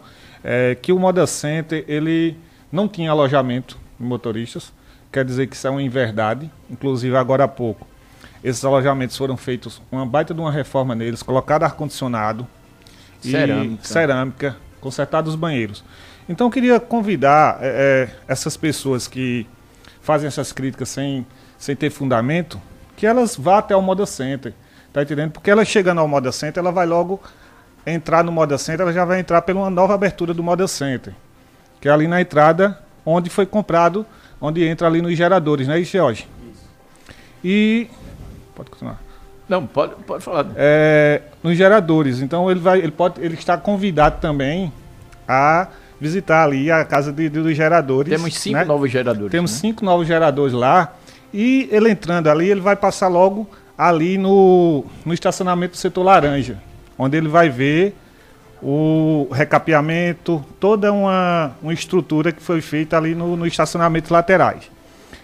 que 0.81 0.92
o 0.92 0.98
Moda 0.98 1.26
Center, 1.26 1.85
ele 1.88 2.37
não 2.70 2.87
tinha 2.87 3.11
alojamento 3.11 3.78
motoristas. 3.98 4.72
Quer 5.11 5.24
dizer 5.24 5.46
que 5.46 5.57
isso 5.57 5.66
é 5.66 5.70
uma 5.70 5.83
inverdade. 5.83 6.50
Inclusive, 6.70 7.16
agora 7.16 7.44
há 7.44 7.48
pouco, 7.48 7.87
esses 8.42 8.64
alojamentos 8.64 9.16
foram 9.16 9.37
feitos 9.37 9.81
uma 9.90 10.05
baita 10.05 10.35
de 10.35 10.40
uma 10.40 10.50
reforma 10.50 10.94
neles, 10.94 11.22
colocado 11.22 11.62
ar-condicionado 11.62 12.46
cerâmica. 13.20 13.83
e 13.83 13.87
cerâmica, 13.87 14.57
consertados 14.81 15.35
os 15.35 15.38
banheiros. 15.38 15.85
Então, 16.28 16.46
eu 16.48 16.50
queria 16.50 16.81
convidar 16.81 17.59
é, 17.61 18.09
essas 18.26 18.57
pessoas 18.57 19.07
que 19.07 19.46
fazem 20.00 20.26
essas 20.26 20.52
críticas 20.52 20.88
sem, 20.88 21.26
sem 21.59 21.76
ter 21.76 21.90
fundamento, 21.90 22.61
que 22.96 23.07
elas 23.07 23.37
vá 23.37 23.59
até 23.59 23.76
o 23.76 23.83
Moda 23.83 24.07
Center. 24.07 24.52
Tá 24.92 25.02
entendendo? 25.02 25.33
Porque 25.33 25.50
ela 25.50 25.64
chegando 25.64 26.00
ao 26.00 26.09
Moda 26.09 26.33
Center, 26.33 26.61
ela 26.61 26.72
vai 26.72 26.87
logo 26.87 27.20
entrar 27.87 28.22
no 28.22 28.33
Moda 28.33 28.59
Center, 28.59 28.83
ela 28.83 28.92
já 28.92 29.05
vai 29.05 29.20
entrar 29.20 29.42
pela 29.42 29.61
uma 29.61 29.70
nova 29.70 29.94
abertura 29.94 30.35
do 30.35 30.42
Moda 30.42 30.66
Center. 30.66 31.14
Que 31.81 31.88
é 31.88 31.92
ali 31.92 32.07
na 32.07 32.20
entrada 32.20 32.78
onde 33.05 33.31
foi 33.31 33.47
comprado, 33.47 34.07
onde 34.41 34.65
entra 34.65 34.87
ali 34.87 35.03
nos 35.03 35.17
geradores, 35.17 35.67
não 35.67 35.75
é 35.75 35.81
isso, 35.81 35.97
Jorge? 35.97 36.29
Isso. 36.51 36.65
E. 37.45 37.87
Pode 38.55 38.71
continuar. 38.71 39.01
Não, 39.49 39.67
pode, 39.67 39.95
pode 40.07 40.23
falar. 40.23 40.47
É, 40.57 41.23
nos 41.43 41.57
geradores. 41.57 42.21
Então 42.21 42.51
ele 42.51 42.61
vai. 42.61 42.79
Ele 42.79 42.93
pode. 42.93 43.21
Ele 43.21 43.35
está 43.35 43.57
convidado 43.57 44.21
também 44.21 44.73
a 45.27 45.69
visitar 46.01 46.45
ali 46.45 46.71
a 46.71 46.85
casa 46.85 47.12
de, 47.12 47.29
de, 47.29 47.41
dos 47.41 47.57
geradores. 47.57 48.11
Temos 48.11 48.35
cinco 48.35 48.59
né? 48.59 48.65
novos 48.65 48.91
geradores. 48.91 49.31
Temos 49.31 49.53
né? 49.53 49.59
cinco 49.59 49.85
novos 49.85 50.07
geradores 50.07 50.53
lá. 50.53 50.95
E 51.33 51.69
ele 51.71 51.91
entrando 51.91 52.29
ali, 52.29 52.51
ele 52.51 52.61
vai 52.61 52.77
passar 52.77 53.09
logo 53.09 53.49
ali 53.77 54.19
no, 54.19 54.85
no 55.05 55.15
estacionamento 55.15 55.73
do 55.73 55.77
setor 55.79 56.03
laranja. 56.03 56.59
Onde 56.99 57.17
ele 57.17 57.29
vai 57.29 57.49
ver 57.49 57.97
o 58.62 59.29
recapeamento, 59.33 60.44
toda 60.61 60.92
uma, 60.92 61.53
uma 61.61 61.72
estrutura 61.72 62.31
que 62.31 62.40
foi 62.40 62.61
feita 62.61 62.96
ali 62.96 63.14
no, 63.14 63.37
no 63.37 63.46
estacionamento 63.46 64.12
laterais. 64.12 64.70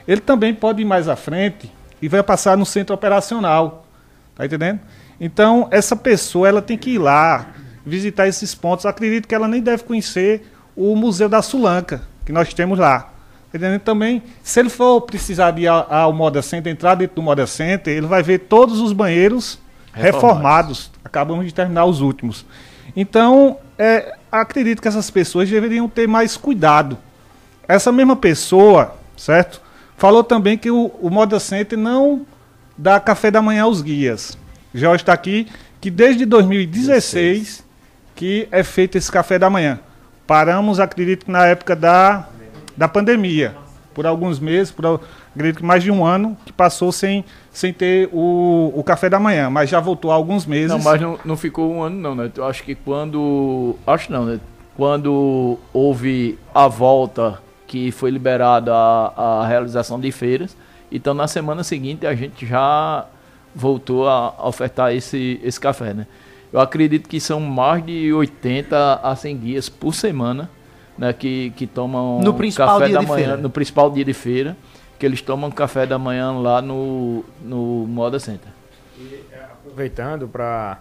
Ele 0.06 0.20
também 0.20 0.52
pode 0.52 0.82
ir 0.82 0.84
mais 0.84 1.08
à 1.08 1.14
frente 1.14 1.72
e 2.02 2.08
vai 2.08 2.22
passar 2.22 2.56
no 2.56 2.66
centro 2.66 2.94
operacional. 2.94 3.86
Tá 4.34 4.44
entendendo? 4.44 4.80
Então, 5.20 5.68
essa 5.70 5.94
pessoa 5.94 6.48
ela 6.48 6.62
tem 6.62 6.76
que 6.76 6.90
ir 6.90 6.98
lá, 6.98 7.48
visitar 7.86 8.26
esses 8.26 8.54
pontos. 8.54 8.86
acredito 8.86 9.28
que 9.28 9.34
ela 9.34 9.46
nem 9.46 9.60
deve 9.60 9.84
conhecer 9.84 10.50
o 10.74 10.96
Museu 10.96 11.28
da 11.28 11.42
Sulanca, 11.42 12.02
que 12.24 12.32
nós 12.32 12.52
temos 12.52 12.78
lá. 12.78 13.00
Tá 13.50 13.58
entendendo? 13.58 13.80
Também, 13.80 14.22
se 14.42 14.58
ele 14.60 14.68
for 14.68 15.00
precisar 15.02 15.52
de 15.52 15.62
ir 15.62 15.68
ao 15.68 16.12
Moda 16.12 16.42
Center, 16.42 16.72
entrar 16.72 16.94
dentro 16.94 17.16
do 17.16 17.22
Moda 17.22 17.46
Center, 17.46 17.96
ele 17.96 18.06
vai 18.06 18.22
ver 18.22 18.40
todos 18.40 18.80
os 18.80 18.92
banheiros 18.92 19.58
reformados. 19.92 20.32
reformados. 20.32 20.90
Acabamos 21.04 21.46
de 21.46 21.54
terminar 21.54 21.84
os 21.84 22.00
últimos. 22.00 22.44
Então, 22.96 23.58
é, 23.78 24.14
acredito 24.30 24.82
que 24.82 24.88
essas 24.88 25.10
pessoas 25.10 25.48
deveriam 25.48 25.88
ter 25.88 26.06
mais 26.06 26.36
cuidado. 26.36 26.98
Essa 27.66 27.92
mesma 27.92 28.16
pessoa, 28.16 28.96
certo? 29.16 29.60
Falou 29.96 30.22
também 30.22 30.56
que 30.56 30.70
o, 30.70 30.86
o 31.00 31.10
Moda 31.10 31.40
Center 31.40 31.78
não 31.78 32.26
dá 32.76 33.00
café 33.00 33.30
da 33.30 33.42
manhã 33.42 33.64
aos 33.64 33.82
guias. 33.82 34.38
Já 34.72 34.94
está 34.94 35.12
aqui 35.12 35.48
que 35.80 35.90
desde 35.90 36.24
2016 36.24 37.38
16. 37.38 37.64
que 38.14 38.48
é 38.50 38.62
feito 38.62 38.96
esse 38.96 39.10
café 39.10 39.38
da 39.38 39.50
manhã. 39.50 39.80
Paramos, 40.26 40.78
acredito 40.78 41.24
que 41.24 41.30
na 41.30 41.46
época 41.46 41.74
da, 41.74 42.28
da 42.76 42.86
pandemia. 42.86 43.56
Por 43.94 44.06
alguns 44.06 44.38
meses, 44.38 44.70
por 44.70 45.00
acredito 45.34 45.58
que 45.58 45.64
mais 45.64 45.82
de 45.82 45.90
um 45.90 46.04
ano, 46.04 46.36
que 46.44 46.52
passou 46.52 46.90
sem, 46.92 47.24
sem 47.50 47.72
ter 47.72 48.08
o, 48.12 48.72
o 48.74 48.82
café 48.82 49.08
da 49.08 49.18
manhã, 49.20 49.50
mas 49.50 49.70
já 49.70 49.80
voltou 49.80 50.10
há 50.10 50.14
alguns 50.14 50.46
meses. 50.46 50.70
Não, 50.70 50.78
mas 50.78 51.00
não, 51.00 51.18
não 51.24 51.36
ficou 51.36 51.72
um 51.72 51.82
ano 51.82 51.96
não, 51.96 52.14
né? 52.14 52.30
Eu 52.36 52.44
acho 52.46 52.62
que 52.62 52.74
quando. 52.74 53.76
Acho 53.86 54.12
não, 54.12 54.24
né? 54.24 54.40
Quando 54.76 55.58
houve 55.72 56.38
a 56.54 56.68
volta 56.68 57.40
que 57.66 57.90
foi 57.90 58.10
liberada 58.10 58.72
a, 58.72 59.40
a 59.42 59.46
realização 59.46 59.98
de 60.00 60.10
feiras, 60.12 60.56
então 60.90 61.12
na 61.12 61.26
semana 61.26 61.64
seguinte 61.64 62.06
a 62.06 62.14
gente 62.14 62.46
já 62.46 63.06
voltou 63.54 64.08
a 64.08 64.34
ofertar 64.46 64.94
esse, 64.94 65.40
esse 65.42 65.58
café, 65.58 65.92
né? 65.92 66.06
Eu 66.52 66.60
acredito 66.60 67.08
que 67.08 67.20
são 67.20 67.40
mais 67.40 67.84
de 67.84 68.12
80 68.12 69.00
a 69.02 69.14
100 69.14 69.36
guias 69.36 69.68
por 69.68 69.94
semana 69.94 70.48
né, 70.98 71.12
que, 71.12 71.50
que 71.56 71.66
tomam 71.66 72.20
No 72.20 72.34
principal 72.34 72.78
café 72.78 72.86
dia 72.86 72.94
da 72.94 73.00
de 73.00 73.06
manhã, 73.06 73.26
feira. 73.26 73.36
no 73.36 73.50
principal 73.50 73.90
dia 73.90 74.04
de 74.04 74.12
feira, 74.12 74.56
que 74.98 75.06
eles 75.06 75.20
tomam 75.22 75.50
café 75.50 75.86
da 75.86 75.98
manhã 75.98 76.32
lá 76.32 76.60
no, 76.60 77.24
no 77.42 77.86
Moda 77.86 78.18
Center. 78.18 78.50
aproveitando 79.42 80.26
para 80.28 80.78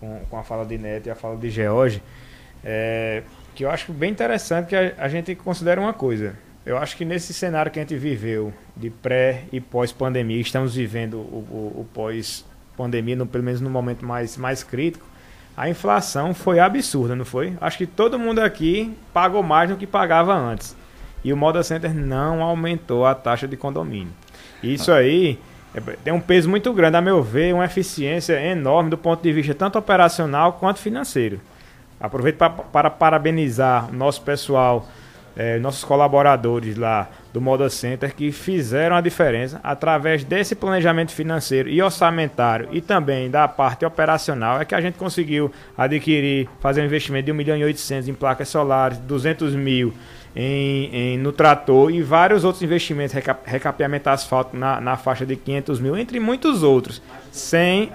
com, 0.00 0.20
com 0.30 0.38
a 0.38 0.42
fala 0.42 0.64
de 0.64 0.78
Neto 0.78 1.06
e 1.06 1.10
a 1.10 1.14
fala 1.14 1.36
de 1.36 1.50
George, 1.50 2.02
é, 2.64 3.22
que 3.54 3.64
eu 3.64 3.70
acho 3.70 3.92
bem 3.92 4.10
interessante 4.10 4.68
que 4.68 4.76
a, 4.76 4.94
a 4.98 5.08
gente 5.08 5.34
considera 5.34 5.80
uma 5.80 5.92
coisa. 5.92 6.34
Eu 6.64 6.76
acho 6.78 6.96
que 6.96 7.04
nesse 7.04 7.32
cenário 7.32 7.70
que 7.72 7.78
a 7.78 7.82
gente 7.82 7.96
viveu 7.96 8.52
de 8.76 8.90
pré 8.90 9.44
e 9.52 9.60
pós-pandemia, 9.60 10.40
estamos 10.40 10.74
vivendo 10.74 11.14
o, 11.14 11.18
o- 11.18 11.80
o 11.80 11.88
pós-pandemia, 11.94 13.16
pelo 13.26 13.44
menos 13.44 13.60
no 13.60 13.70
momento 13.70 14.04
mais, 14.04 14.36
mais 14.36 14.62
crítico, 14.62 15.04
a 15.56 15.68
inflação 15.68 16.32
foi 16.34 16.60
absurda, 16.60 17.16
não 17.16 17.24
foi? 17.24 17.56
Acho 17.60 17.78
que 17.78 17.86
todo 17.86 18.18
mundo 18.18 18.38
aqui 18.38 18.94
pagou 19.12 19.42
mais 19.42 19.68
do 19.70 19.76
que 19.76 19.86
pagava 19.86 20.32
antes. 20.34 20.76
E 21.24 21.32
o 21.32 21.36
Moda 21.36 21.62
Center 21.62 21.94
não 21.94 22.42
aumentou 22.42 23.04
a 23.06 23.14
taxa 23.14 23.46
de 23.48 23.56
condomínio. 23.56 24.12
Isso 24.62 24.90
aí 24.92 25.38
é, 25.74 25.80
tem 26.04 26.12
um 26.12 26.20
peso 26.20 26.48
muito 26.48 26.72
grande, 26.72 26.96
a 26.96 27.00
meu 27.00 27.22
ver, 27.22 27.52
uma 27.54 27.64
eficiência 27.64 28.40
enorme 28.40 28.90
do 28.90 28.98
ponto 28.98 29.22
de 29.22 29.32
vista 29.32 29.54
tanto 29.54 29.78
operacional 29.78 30.54
quanto 30.54 30.78
financeiro. 30.78 31.40
Aproveito 32.00 32.36
pra- 32.36 32.50
para 32.50 32.90
parabenizar 32.90 33.90
o 33.90 33.92
nosso 33.92 34.22
pessoal, 34.22 34.88
eh, 35.36 35.58
nossos 35.58 35.82
colaboradores 35.84 36.76
lá 36.76 37.08
do 37.32 37.40
Moda 37.40 37.68
Center 37.68 38.14
que 38.14 38.30
fizeram 38.32 38.94
a 38.96 39.00
diferença 39.00 39.60
através 39.64 40.22
desse 40.24 40.54
planejamento 40.54 41.12
financeiro 41.12 41.68
e 41.68 41.82
orçamentário 41.82 42.68
e 42.72 42.80
também 42.80 43.28
da 43.30 43.46
parte 43.48 43.84
operacional 43.84 44.60
é 44.60 44.64
que 44.64 44.74
a 44.74 44.80
gente 44.80 44.96
conseguiu 44.96 45.50
adquirir, 45.76 46.48
fazer 46.60 46.82
um 46.82 46.84
investimento 46.84 47.26
de 47.26 47.32
1 47.32 47.34
milhão 47.34 47.56
e 47.56 47.64
800 47.64 48.08
em 48.08 48.14
placas 48.14 48.48
solares, 48.48 48.98
200 48.98 49.54
mil 49.54 49.92
em, 50.36 50.90
em- 50.94 51.18
no 51.18 51.32
trator 51.32 51.90
e 51.90 52.02
vários 52.02 52.44
outros 52.44 52.62
investimentos, 52.62 53.12
reca, 53.14 53.38
recapeamento 53.44 54.08
asfalto 54.10 54.56
na, 54.56 54.80
na 54.80 54.96
faixa 54.96 55.24
de 55.26 55.36
500 55.36 55.80
mil, 55.80 55.96
entre 55.96 56.20
muitos 56.20 56.62
outros, 56.62 57.02
sem 57.32 57.90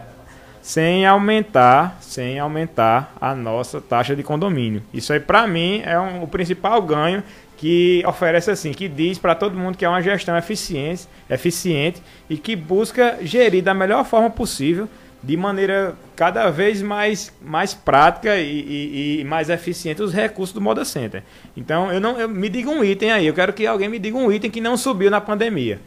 sem 0.62 1.06
aumentar, 1.06 1.98
sem 2.00 2.40
aumentar 2.40 3.14
a 3.20 3.36
nossa 3.36 3.82
taxa 3.82 4.16
de 4.16 4.24
condomínio. 4.24 4.82
Isso 4.94 5.12
aí 5.12 5.20
para 5.20 5.46
mim 5.46 5.82
é 5.86 6.00
um- 6.00 6.24
o 6.24 6.28
principal 6.28 6.82
ganho 6.82 7.22
que 7.58 8.02
oferece 8.08 8.50
assim, 8.50 8.72
que 8.72 8.88
diz 8.88 9.18
para 9.20 9.36
todo 9.36 9.58
mundo 9.58 9.78
que 9.78 9.84
é 9.84 9.90
uma 9.90 10.02
gestão 10.02 10.38
eficiente, 10.38 11.06
eficiente 11.30 12.02
e 12.30 12.38
que 12.38 12.56
busca 12.56 13.18
gerir 13.22 13.62
da 13.62 13.74
melhor 13.74 14.06
forma 14.06 14.30
possível, 14.30 14.88
de 15.24 15.38
maneira 15.38 15.96
cada 16.16 16.50
vez 16.50 16.82
mais, 16.82 17.32
mais 17.42 17.74
prática 17.74 18.36
e, 18.38 18.44
e- 18.60 19.22
e 19.22 19.24
mais 19.24 19.50
eficiente 19.50 20.02
os 20.04 20.14
recursos 20.14 20.54
do 20.54 20.60
Moda 20.62 20.84
Center. 20.84 21.24
Então, 21.56 21.92
eu 21.92 22.00
não 22.02 22.20
eu, 22.20 22.28
me 22.28 22.50
diga 22.50 22.70
um 22.70 22.84
item 22.84 23.12
aí, 23.12 23.26
eu 23.26 23.34
quero 23.34 23.54
que 23.54 23.66
alguém 23.66 23.88
me 23.88 23.98
diga 24.00 24.18
um 24.18 24.32
item 24.32 24.52
que 24.52 24.60
não 24.62 24.76
subiu 24.76 25.10
na 25.10 25.22
pandemia. 25.22 25.80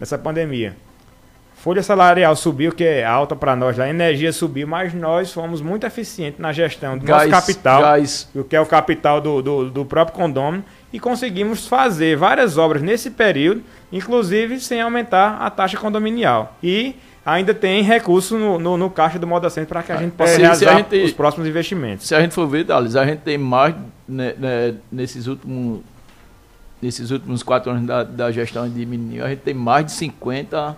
Nessa 0.00 0.18
pandemia. 0.18 0.76
Folha 1.54 1.82
salarial 1.82 2.36
subiu, 2.36 2.72
que 2.72 2.84
é 2.84 3.04
alta 3.06 3.34
para 3.34 3.56
nós 3.56 3.78
lá, 3.78 3.84
a 3.84 3.88
energia 3.88 4.32
subiu, 4.34 4.66
mas 4.66 4.92
nós 4.92 5.32
fomos 5.32 5.62
muito 5.62 5.86
eficientes 5.86 6.38
na 6.38 6.52
gestão 6.52 6.98
do 6.98 7.06
nosso 7.06 7.30
capital, 7.30 7.80
gás, 7.80 8.28
o 8.34 8.44
que 8.44 8.54
é 8.54 8.60
o 8.60 8.66
capital 8.66 9.18
do, 9.18 9.40
do, 9.40 9.70
do 9.70 9.84
próprio 9.86 10.14
condômino, 10.14 10.62
e 10.92 11.00
conseguimos 11.00 11.66
fazer 11.66 12.18
várias 12.18 12.58
obras 12.58 12.82
nesse 12.82 13.10
período, 13.10 13.62
inclusive 13.90 14.60
sem 14.60 14.80
aumentar 14.82 15.38
a 15.40 15.48
taxa 15.48 15.78
condominial. 15.78 16.54
E 16.62 16.96
ainda 17.24 17.54
tem 17.54 17.82
recurso 17.82 18.36
no, 18.38 18.58
no, 18.58 18.76
no 18.76 18.90
caixa 18.90 19.18
do 19.18 19.26
Moda 19.26 19.48
Centro 19.50 19.68
para 19.70 19.82
que 19.82 19.92
a 19.92 19.96
gente 19.96 20.12
possa 20.12 20.30
se- 20.32 20.36
se 20.36 20.42
realizar 20.42 20.76
gente- 20.76 21.04
os 21.04 21.12
próximos 21.12 21.48
investimentos. 21.48 22.06
Se 22.06 22.14
a 22.14 22.20
gente 22.20 22.34
for 22.34 22.46
ver, 22.46 22.64
Thales, 22.66 22.96
a 22.96 23.04
gente 23.06 23.20
tem 23.20 23.38
mais 23.38 23.74
né, 24.08 24.34
né, 24.38 24.74
nesses 24.92 25.26
últimos 25.26 25.80
nesses 26.82 27.10
últimos 27.10 27.42
quatro 27.42 27.70
anos 27.72 27.86
da, 27.86 28.02
da 28.04 28.30
gestão 28.30 28.68
de 28.68 28.84
Menininho, 28.84 29.24
a 29.24 29.28
gente 29.30 29.38
tem 29.40 29.54
mais 29.54 29.86
de 29.86 29.92
50 29.92 30.76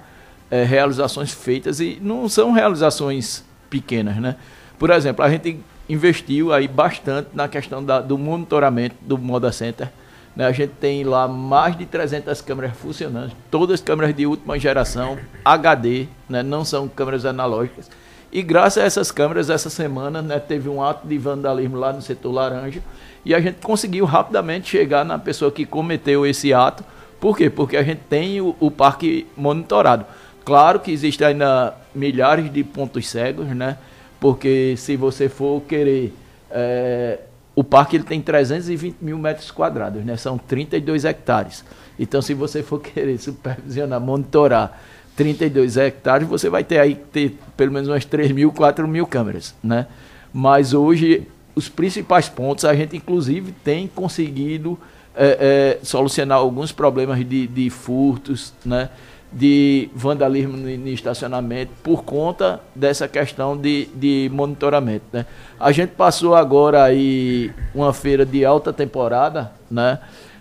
eh, 0.50 0.62
realizações 0.62 1.32
feitas 1.32 1.80
e 1.80 1.98
não 2.00 2.28
são 2.28 2.52
realizações 2.52 3.44
pequenas, 3.68 4.16
né? 4.18 4.36
Por 4.78 4.90
exemplo, 4.90 5.24
a 5.24 5.28
gente 5.28 5.58
investiu 5.88 6.52
aí 6.52 6.68
bastante 6.68 7.30
na 7.34 7.48
questão 7.48 7.82
da- 7.84 8.00
do 8.00 8.16
monitoramento 8.16 8.94
do 9.00 9.18
Moda 9.18 9.50
Center. 9.50 9.88
Né? 10.36 10.46
A 10.46 10.52
gente 10.52 10.74
tem 10.78 11.02
lá 11.02 11.26
mais 11.26 11.76
de 11.76 11.86
300 11.86 12.40
câmeras 12.42 12.76
funcionando, 12.76 13.32
todas 13.50 13.80
câmeras 13.80 14.14
de 14.14 14.26
última 14.26 14.58
geração, 14.58 15.18
HD, 15.42 16.06
né? 16.28 16.42
não 16.42 16.64
são 16.64 16.86
câmeras 16.86 17.24
analógicas. 17.24 17.90
E 18.30 18.42
graças 18.42 18.82
a 18.82 18.86
essas 18.86 19.10
câmeras, 19.10 19.48
essa 19.48 19.70
semana, 19.70 20.20
né, 20.20 20.38
teve 20.38 20.68
um 20.68 20.82
ato 20.82 21.06
de 21.06 21.16
vandalismo 21.16 21.76
lá 21.76 21.92
no 21.92 22.02
setor 22.02 22.32
laranja 22.32 22.82
e 23.24 23.34
a 23.34 23.40
gente 23.40 23.64
conseguiu 23.64 24.04
rapidamente 24.04 24.68
chegar 24.68 25.04
na 25.04 25.18
pessoa 25.18 25.50
que 25.50 25.64
cometeu 25.64 26.26
esse 26.26 26.52
ato. 26.52 26.84
Por 27.18 27.36
quê? 27.36 27.48
Porque 27.48 27.76
a 27.76 27.82
gente 27.82 28.02
tem 28.10 28.40
o, 28.40 28.54
o 28.60 28.70
parque 28.70 29.26
monitorado. 29.36 30.04
Claro 30.44 30.80
que 30.80 30.90
existem 30.90 31.28
ainda 31.28 31.74
milhares 31.94 32.52
de 32.52 32.62
pontos 32.62 33.08
cegos, 33.08 33.46
né? 33.48 33.78
Porque 34.20 34.74
se 34.76 34.96
você 34.96 35.28
for 35.28 35.62
querer. 35.62 36.12
eh, 36.50 37.20
o 37.56 37.64
parque 37.64 37.96
ele 37.96 38.04
tem 38.04 38.20
320 38.20 38.98
mil 39.00 39.18
metros 39.18 39.50
quadrados, 39.50 40.04
né? 40.04 40.14
São 40.18 40.36
32 40.36 41.06
hectares. 41.06 41.64
Então, 41.98 42.20
se 42.20 42.34
você 42.34 42.62
for 42.62 42.78
querer 42.84 43.18
supervisionar, 43.18 43.98
monitorar 43.98 44.78
32 45.16 45.78
hectares, 45.78 46.28
você 46.28 46.50
vai 46.50 46.62
ter 46.62 46.78
aí 46.78 46.94
ter 46.94 47.38
pelo 47.56 47.72
menos 47.72 47.88
umas 47.88 48.04
3 48.04 48.30
mil, 48.32 48.52
4 48.52 48.86
mil 48.86 49.06
câmeras, 49.06 49.54
né? 49.64 49.86
Mas 50.34 50.74
hoje, 50.74 51.26
os 51.54 51.66
principais 51.66 52.28
pontos, 52.28 52.66
a 52.66 52.74
gente 52.74 52.94
inclusive 52.94 53.52
tem 53.64 53.88
conseguido 53.88 54.78
eh, 55.14 55.38
eh, 55.40 55.78
solucionar 55.82 56.36
alguns 56.36 56.72
problemas 56.72 57.26
de, 57.26 57.46
de 57.46 57.70
furtos, 57.70 58.52
né? 58.62 58.90
De 59.32 59.90
vandalismo 59.94 60.56
no, 60.56 60.88
estacionamento 60.88 61.72
por 61.82 62.04
conta 62.04 62.60
dessa 62.74 63.08
questão 63.08 63.56
de, 63.56 63.86
de 63.94 64.30
monitoramento. 64.32 65.04
Né? 65.12 65.26
A 65.58 65.72
gente 65.72 65.90
passou 65.90 66.34
agora 66.34 66.84
aí 66.84 67.50
uma 67.74 67.92
feira 67.92 68.24
de 68.24 68.44
alta 68.44 68.72
temporada, 68.72 69.52
né? 69.70 69.98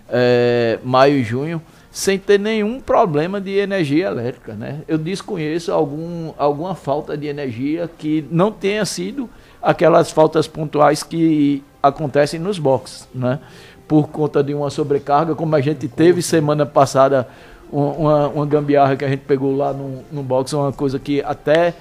É, 0.08 0.78
maio 0.84 1.16
e 1.16 1.24
junho, 1.24 1.60
sem 1.90 2.16
ter 2.16 2.38
nenhum 2.38 2.78
problema 2.78 3.40
de 3.40 3.58
energia 3.58 4.06
elétrica. 4.06 4.52
Né? 4.52 4.82
Eu 4.86 4.96
desconheço 4.98 5.72
algum, 5.72 6.32
alguma 6.38 6.76
falta 6.76 7.16
de 7.16 7.26
energia 7.26 7.90
que 7.98 8.24
não 8.30 8.52
tenha 8.52 8.84
sido 8.84 9.28
aquelas 9.60 10.12
faltas 10.12 10.46
pontuais 10.46 11.02
que 11.02 11.64
acontecem 11.82 12.38
nos 12.38 12.58
boxes, 12.58 13.08
né? 13.12 13.40
por 13.88 14.08
conta 14.08 14.44
de 14.44 14.52
uma 14.54 14.70
sobrecarga, 14.70 15.34
como 15.34 15.56
a 15.56 15.60
gente 15.60 15.88
teve 15.88 16.20
semana 16.22 16.66
passada 16.66 17.26
uma, 17.70 18.28
uma, 18.28 18.46
gambiarra 18.46 18.96
que 18.96 19.04
a 19.04 19.08
gente 19.08 19.20
pegou 19.20 19.56
lá 19.56 19.72
no, 19.72 20.02
no 20.10 20.22
box, 20.22 20.52
uma 20.52 20.72
coisa 20.72 20.98
que 20.98 21.20
até 21.22 21.74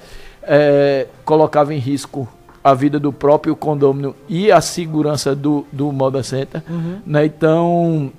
é, 0.43 1.07
colocava 1.23 1.73
em 1.73 1.77
risco 1.77 2.27
a 2.63 2.73
vida 2.73 2.99
do 2.99 3.13
próprio 3.13 3.55
condômino 3.55 4.15
e 4.27 4.51
a 4.51 4.59
segurança 4.59 5.35
do, 5.35 5.67
do 5.71 5.91
Moda 5.91 6.23
Center. 6.23 6.63
Né? 7.05 7.25
Então, 7.27 8.11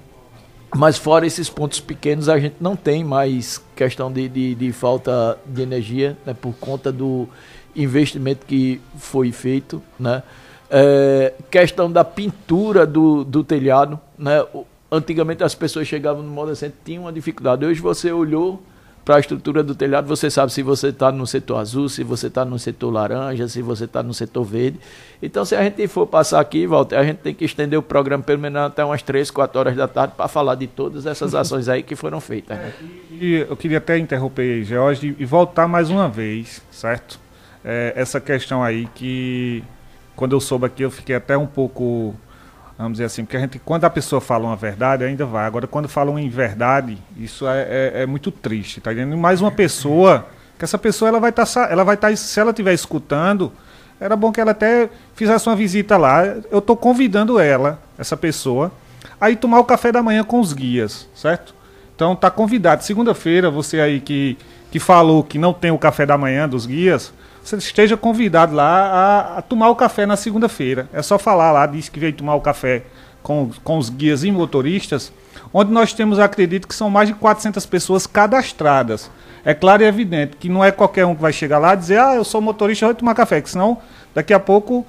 mas 0.74 0.96
fora 0.96 1.26
esses 1.26 1.50
pontos 1.50 1.80
pequenos, 1.80 2.28
a 2.28 2.38
gente 2.38 2.56
não 2.60 2.76
tem 2.76 3.02
mais 3.02 3.60
questão 3.74 4.12
de, 4.12 4.28
de, 4.28 4.54
de 4.54 4.72
falta 4.72 5.36
de 5.46 5.62
energia, 5.62 6.16
né? 6.24 6.32
por 6.32 6.54
conta 6.54 6.92
do 6.92 7.28
investimento 7.74 8.46
que 8.46 8.80
foi 8.96 9.32
feito. 9.32 9.82
Né? 9.98 10.22
É, 10.70 11.32
questão 11.50 11.90
da 11.90 12.04
pintura 12.04 12.86
do, 12.86 13.24
do 13.24 13.42
telhado, 13.42 13.98
né? 14.18 14.44
Antigamente 14.90 15.42
as 15.42 15.54
pessoas 15.54 15.88
chegavam 15.88 16.22
no 16.22 16.30
Moda 16.30 16.54
Center 16.54 16.76
tinham 16.84 17.04
uma 17.04 17.12
dificuldade. 17.12 17.64
Hoje 17.64 17.80
você 17.80 18.12
olhou 18.12 18.62
para 19.06 19.16
a 19.16 19.20
estrutura 19.20 19.62
do 19.62 19.72
telhado, 19.72 20.08
você 20.08 20.28
sabe 20.28 20.52
se 20.52 20.64
você 20.64 20.88
está 20.88 21.12
no 21.12 21.24
setor 21.28 21.58
azul, 21.58 21.88
se 21.88 22.02
você 22.02 22.26
está 22.26 22.44
no 22.44 22.58
setor 22.58 22.90
laranja, 22.90 23.46
se 23.46 23.62
você 23.62 23.84
está 23.84 24.02
no 24.02 24.12
setor 24.12 24.42
verde. 24.42 24.80
Então, 25.22 25.44
se 25.44 25.54
a 25.54 25.62
gente 25.62 25.86
for 25.86 26.08
passar 26.08 26.40
aqui, 26.40 26.66
Walter, 26.66 26.96
a 26.96 27.04
gente 27.04 27.18
tem 27.18 27.32
que 27.32 27.44
estender 27.44 27.78
o 27.78 27.82
programa 27.82 28.24
pelo 28.24 28.40
menos 28.40 28.60
até 28.60 28.84
umas 28.84 29.02
3, 29.02 29.30
4 29.30 29.60
horas 29.60 29.76
da 29.76 29.86
tarde 29.86 30.14
para 30.16 30.26
falar 30.26 30.56
de 30.56 30.66
todas 30.66 31.06
essas 31.06 31.34
ações 31.36 31.68
aí 31.68 31.84
que 31.84 31.94
foram 31.94 32.20
feitas. 32.20 32.58
né? 32.58 32.72
E 33.12 33.46
eu 33.48 33.56
queria 33.56 33.78
até 33.78 33.96
interromper, 33.96 34.64
George, 34.64 35.14
e 35.16 35.24
voltar 35.24 35.68
mais 35.68 35.88
uma 35.88 36.08
vez, 36.08 36.60
certo? 36.72 37.20
É, 37.64 37.92
essa 37.94 38.20
questão 38.20 38.60
aí 38.60 38.88
que, 38.92 39.62
quando 40.16 40.34
eu 40.34 40.40
soube 40.40 40.66
aqui, 40.66 40.82
eu 40.82 40.90
fiquei 40.90 41.14
até 41.14 41.38
um 41.38 41.46
pouco, 41.46 42.12
vamos 42.76 42.92
dizer 42.94 43.04
assim, 43.04 43.24
porque 43.24 43.36
a 43.36 43.40
gente, 43.40 43.58
quando 43.58 43.84
a 43.84 43.90
pessoa 43.90 44.20
fala 44.20 44.46
uma 44.46 44.56
verdade, 44.56 45.04
ainda 45.04 45.24
vai. 45.24 45.46
Agora, 45.46 45.66
quando 45.66 45.88
falam 45.88 46.18
em 46.18 46.28
verdade, 46.28 46.98
isso 47.16 47.46
é, 47.46 47.62
é- 47.62 48.02
é 48.02 48.06
muito 48.06 48.30
triste, 48.30 48.80
tá 48.80 48.92
entendendo? 48.92 49.16
Mais 49.16 49.40
uma 49.40 49.50
pessoa, 49.50 50.26
que 50.58 50.64
essa 50.64 50.78
pessoa, 50.78 51.08
ela 51.08 51.20
vai 51.20 51.30
estar, 51.30 51.46
ela 51.70 51.84
vai 51.84 51.94
estar, 51.94 52.14
se 52.16 52.38
ela 52.40 52.50
estiver 52.50 52.74
escutando, 52.74 53.52
era 53.98 54.14
bom 54.14 54.30
que 54.30 54.40
ela 54.40 54.50
até 54.50 54.90
fizesse 55.14 55.48
uma 55.48 55.56
visita 55.56 55.96
lá. 55.96 56.24
Eu 56.50 56.58
estou 56.58 56.76
convidando 56.76 57.38
ela, 57.38 57.80
essa 57.98 58.16
pessoa, 58.16 58.70
a 59.20 59.30
ir 59.30 59.36
tomar 59.36 59.58
o 59.58 59.64
café 59.64 59.90
da 59.90 60.02
manhã 60.02 60.22
com 60.22 60.38
os 60.38 60.52
guias, 60.52 61.08
certo? 61.14 61.54
Então 61.94 62.14
tá 62.14 62.30
convidado. 62.30 62.84
Segunda-feira, 62.84 63.50
você 63.50 63.80
aí 63.80 64.00
que, 64.00 64.36
que 64.70 64.78
falou 64.78 65.24
que 65.24 65.38
não 65.38 65.54
tem 65.54 65.70
o 65.70 65.78
café 65.78 66.04
da 66.04 66.18
manhã 66.18 66.46
dos 66.46 66.66
guias, 66.66 67.10
você 67.48 67.56
esteja 67.56 67.96
convidado 67.96 68.54
lá 68.54 68.66
a, 68.66 69.38
a 69.38 69.42
tomar 69.42 69.70
o 69.70 69.76
café 69.76 70.04
na 70.04 70.16
segunda-feira. 70.16 70.88
É 70.92 71.00
só 71.00 71.16
falar 71.16 71.52
lá, 71.52 71.64
diz 71.64 71.88
que 71.88 72.00
veio 72.00 72.12
tomar 72.12 72.34
o 72.34 72.40
café 72.40 72.82
com, 73.22 73.50
com 73.62 73.78
os 73.78 73.88
guias 73.88 74.24
e 74.24 74.32
motoristas, 74.32 75.12
onde 75.54 75.70
nós 75.70 75.92
temos, 75.92 76.18
acredito 76.18 76.66
que 76.66 76.74
são 76.74 76.90
mais 76.90 77.08
de 77.08 77.14
400 77.14 77.64
pessoas 77.66 78.04
cadastradas. 78.04 79.08
É 79.44 79.54
claro 79.54 79.84
e 79.84 79.86
evidente 79.86 80.36
que 80.36 80.48
não 80.48 80.64
é 80.64 80.72
qualquer 80.72 81.06
um 81.06 81.14
que 81.14 81.22
vai 81.22 81.32
chegar 81.32 81.58
lá 81.58 81.74
e 81.74 81.76
dizer, 81.76 82.00
ah, 82.00 82.16
eu 82.16 82.24
sou 82.24 82.40
motorista, 82.40 82.86
vou 82.86 82.94
tomar 82.96 83.14
café, 83.14 83.40
que 83.40 83.48
senão 83.48 83.78
daqui 84.12 84.34
a 84.34 84.40
pouco 84.40 84.84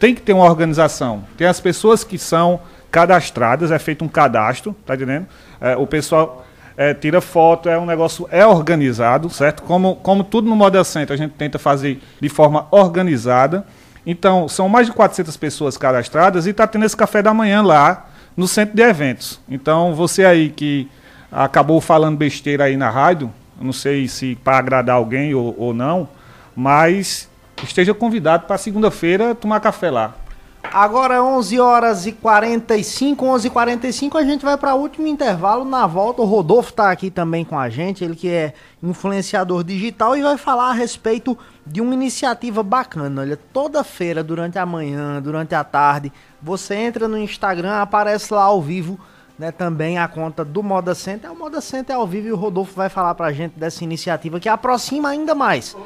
tem 0.00 0.12
que 0.12 0.20
ter 0.20 0.32
uma 0.32 0.44
organização. 0.44 1.24
Tem 1.36 1.46
as 1.46 1.60
pessoas 1.60 2.02
que 2.02 2.18
são 2.18 2.60
cadastradas, 2.90 3.70
é 3.70 3.78
feito 3.78 4.04
um 4.04 4.08
cadastro, 4.08 4.74
tá 4.84 4.96
entendendo? 4.96 5.28
É, 5.60 5.76
o 5.76 5.86
pessoal 5.86 6.44
é, 6.76 6.94
tira 6.94 7.20
foto, 7.20 7.68
é 7.68 7.78
um 7.78 7.86
negócio, 7.86 8.26
é 8.30 8.46
organizado, 8.46 9.28
certo? 9.28 9.62
Como, 9.62 9.96
como 9.96 10.24
tudo 10.24 10.48
no 10.48 10.56
Model 10.56 10.84
Center, 10.84 11.14
a 11.14 11.16
gente 11.16 11.32
tenta 11.32 11.58
fazer 11.58 12.00
de 12.20 12.28
forma 12.28 12.66
organizada. 12.70 13.66
Então, 14.06 14.48
são 14.48 14.68
mais 14.68 14.86
de 14.86 14.92
400 14.92 15.36
pessoas 15.36 15.76
cadastradas 15.76 16.46
e 16.46 16.50
está 16.50 16.66
tendo 16.66 16.84
esse 16.84 16.96
café 16.96 17.22
da 17.22 17.32
manhã 17.32 17.62
lá 17.62 18.08
no 18.36 18.48
centro 18.48 18.74
de 18.74 18.82
eventos. 18.82 19.40
Então, 19.48 19.94
você 19.94 20.24
aí 20.24 20.50
que 20.50 20.88
acabou 21.30 21.80
falando 21.80 22.16
besteira 22.16 22.64
aí 22.64 22.76
na 22.76 22.90
rádio, 22.90 23.32
não 23.60 23.72
sei 23.72 24.08
se 24.08 24.34
para 24.36 24.58
agradar 24.58 24.96
alguém 24.96 25.34
ou, 25.34 25.54
ou 25.56 25.72
não, 25.72 26.08
mas 26.54 27.28
esteja 27.62 27.94
convidado 27.94 28.46
para 28.46 28.58
segunda-feira 28.58 29.34
tomar 29.34 29.60
café 29.60 29.90
lá. 29.90 30.14
Agora 30.62 31.22
11 31.22 31.60
horas 31.60 32.06
e 32.06 32.12
45, 32.12 33.26
11 33.26 33.46
e 33.46 33.50
45 33.50 34.16
a 34.16 34.24
gente 34.24 34.44
vai 34.44 34.56
para 34.56 34.74
o 34.74 34.80
último 34.80 35.06
intervalo. 35.06 35.64
Na 35.64 35.86
volta, 35.86 36.22
o 36.22 36.24
Rodolfo 36.24 36.70
está 36.70 36.90
aqui 36.90 37.10
também 37.10 37.44
com 37.44 37.58
a 37.58 37.68
gente, 37.68 38.02
ele 38.04 38.14
que 38.14 38.28
é 38.28 38.54
influenciador 38.82 39.64
digital 39.64 40.16
e 40.16 40.22
vai 40.22 40.38
falar 40.38 40.70
a 40.70 40.72
respeito 40.72 41.36
de 41.66 41.80
uma 41.80 41.92
iniciativa 41.92 42.62
bacana. 42.62 43.22
Olha, 43.22 43.38
toda 43.52 43.84
feira, 43.84 44.22
durante 44.24 44.58
a 44.58 44.64
manhã, 44.64 45.20
durante 45.20 45.54
a 45.54 45.62
tarde, 45.62 46.12
você 46.40 46.74
entra 46.74 47.06
no 47.06 47.18
Instagram, 47.18 47.80
aparece 47.80 48.32
lá 48.32 48.44
ao 48.44 48.62
vivo 48.62 48.98
né, 49.38 49.50
também 49.50 49.98
a 49.98 50.06
conta 50.06 50.44
do 50.44 50.62
Moda 50.62 50.94
Center. 50.94 51.28
É 51.28 51.32
o 51.32 51.36
Moda 51.36 51.60
Center 51.60 51.96
ao 51.96 52.06
vivo 52.06 52.28
e 52.28 52.32
o 52.32 52.36
Rodolfo 52.36 52.74
vai 52.74 52.88
falar 52.88 53.14
para 53.14 53.26
a 53.26 53.32
gente 53.32 53.58
dessa 53.58 53.82
iniciativa 53.82 54.38
que 54.38 54.48
aproxima 54.48 55.08
ainda 55.08 55.34
mais. 55.34 55.76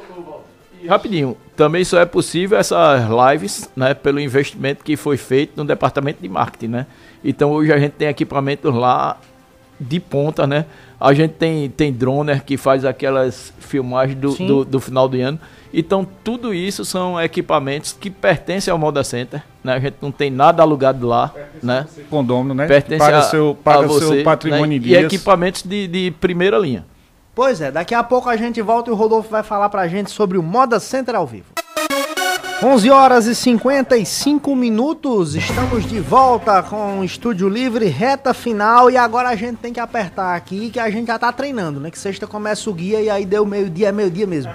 E 0.81 0.87
rapidinho, 0.87 1.35
também 1.55 1.83
só 1.83 1.99
é 1.99 2.05
possível 2.05 2.57
essas 2.57 3.01
lives, 3.31 3.69
né, 3.75 3.93
pelo 3.93 4.19
investimento 4.19 4.83
que 4.83 4.95
foi 4.95 5.17
feito 5.17 5.53
no 5.55 5.65
departamento 5.65 6.21
de 6.21 6.29
marketing, 6.29 6.67
né? 6.67 6.85
Então 7.23 7.51
hoje 7.51 7.73
a 7.73 7.79
gente 7.79 7.93
tem 7.93 8.07
equipamentos 8.07 8.73
lá 8.73 9.17
de 9.79 9.99
ponta, 9.99 10.47
né? 10.47 10.65
A 10.99 11.13
gente 11.13 11.33
tem, 11.33 11.69
tem 11.69 11.93
droner 11.93 12.43
que 12.43 12.57
faz 12.57 12.83
aquelas 12.83 13.53
filmagens 13.59 14.17
do, 14.17 14.33
do, 14.35 14.65
do, 14.65 14.79
final 14.79 15.07
do 15.07 15.17
ano. 15.17 15.39
Então 15.73 16.07
tudo 16.23 16.53
isso 16.53 16.83
são 16.83 17.21
equipamentos 17.21 17.93
que 17.93 18.09
pertencem 18.09 18.71
ao 18.71 18.77
Moda 18.77 19.03
Center, 19.03 19.43
né? 19.63 19.73
A 19.73 19.79
gente 19.79 19.97
não 20.01 20.11
tem 20.11 20.31
nada 20.31 20.63
alugado 20.63 21.05
lá, 21.05 21.29
pertence 21.29 21.65
né? 21.65 21.87
Condômino, 22.09 22.53
né? 22.53 22.67
Pertence 22.67 23.05
para 23.05 23.19
o 23.19 23.23
seu, 23.23 23.57
para 23.63 23.87
o 23.87 23.99
seu 23.99 24.23
patrimônio 24.23 24.81
né? 24.81 24.87
E 24.87 24.95
equipamentos 24.95 25.63
de, 25.63 25.87
de 25.87 26.11
primeira 26.19 26.57
linha. 26.57 26.85
Pois 27.37 27.61
é, 27.61 27.69
daqui 27.69 27.93
a 27.93 28.03
pouco 28.03 28.27
a 28.29 28.35
gente 28.35 28.59
volta 28.63 28.89
e 28.89 28.91
o 28.91 28.95
Rodolfo 28.95 29.29
vai 29.29 29.43
falar 29.43 29.69
pra 29.69 29.87
gente 29.87 30.09
sobre 30.09 30.39
o 30.39 30.41
Moda 30.41 30.79
Center 30.79 31.13
ao 31.13 31.27
vivo. 31.27 31.45
11 32.63 32.89
horas 32.89 33.27
e 33.27 33.35
55 33.35 34.55
minutos, 34.55 35.35
estamos 35.35 35.85
de 35.85 35.99
volta 35.99 36.63
com 36.63 37.01
o 37.01 37.03
Estúdio 37.03 37.47
Livre, 37.47 37.85
reta 37.85 38.33
final 38.33 38.89
e 38.89 38.97
agora 38.97 39.29
a 39.29 39.35
gente 39.35 39.57
tem 39.57 39.71
que 39.71 39.79
apertar 39.79 40.35
aqui 40.35 40.71
que 40.71 40.79
a 40.79 40.89
gente 40.89 41.05
já 41.05 41.19
tá 41.19 41.31
treinando, 41.31 41.79
né? 41.79 41.91
Que 41.91 41.99
sexta 41.99 42.25
começa 42.25 42.67
o 42.71 42.73
guia 42.73 43.01
e 43.01 43.07
aí 43.07 43.23
deu 43.23 43.45
meio-dia, 43.45 43.89
é 43.89 43.91
meio-dia 43.91 44.25
mesmo. 44.25 44.51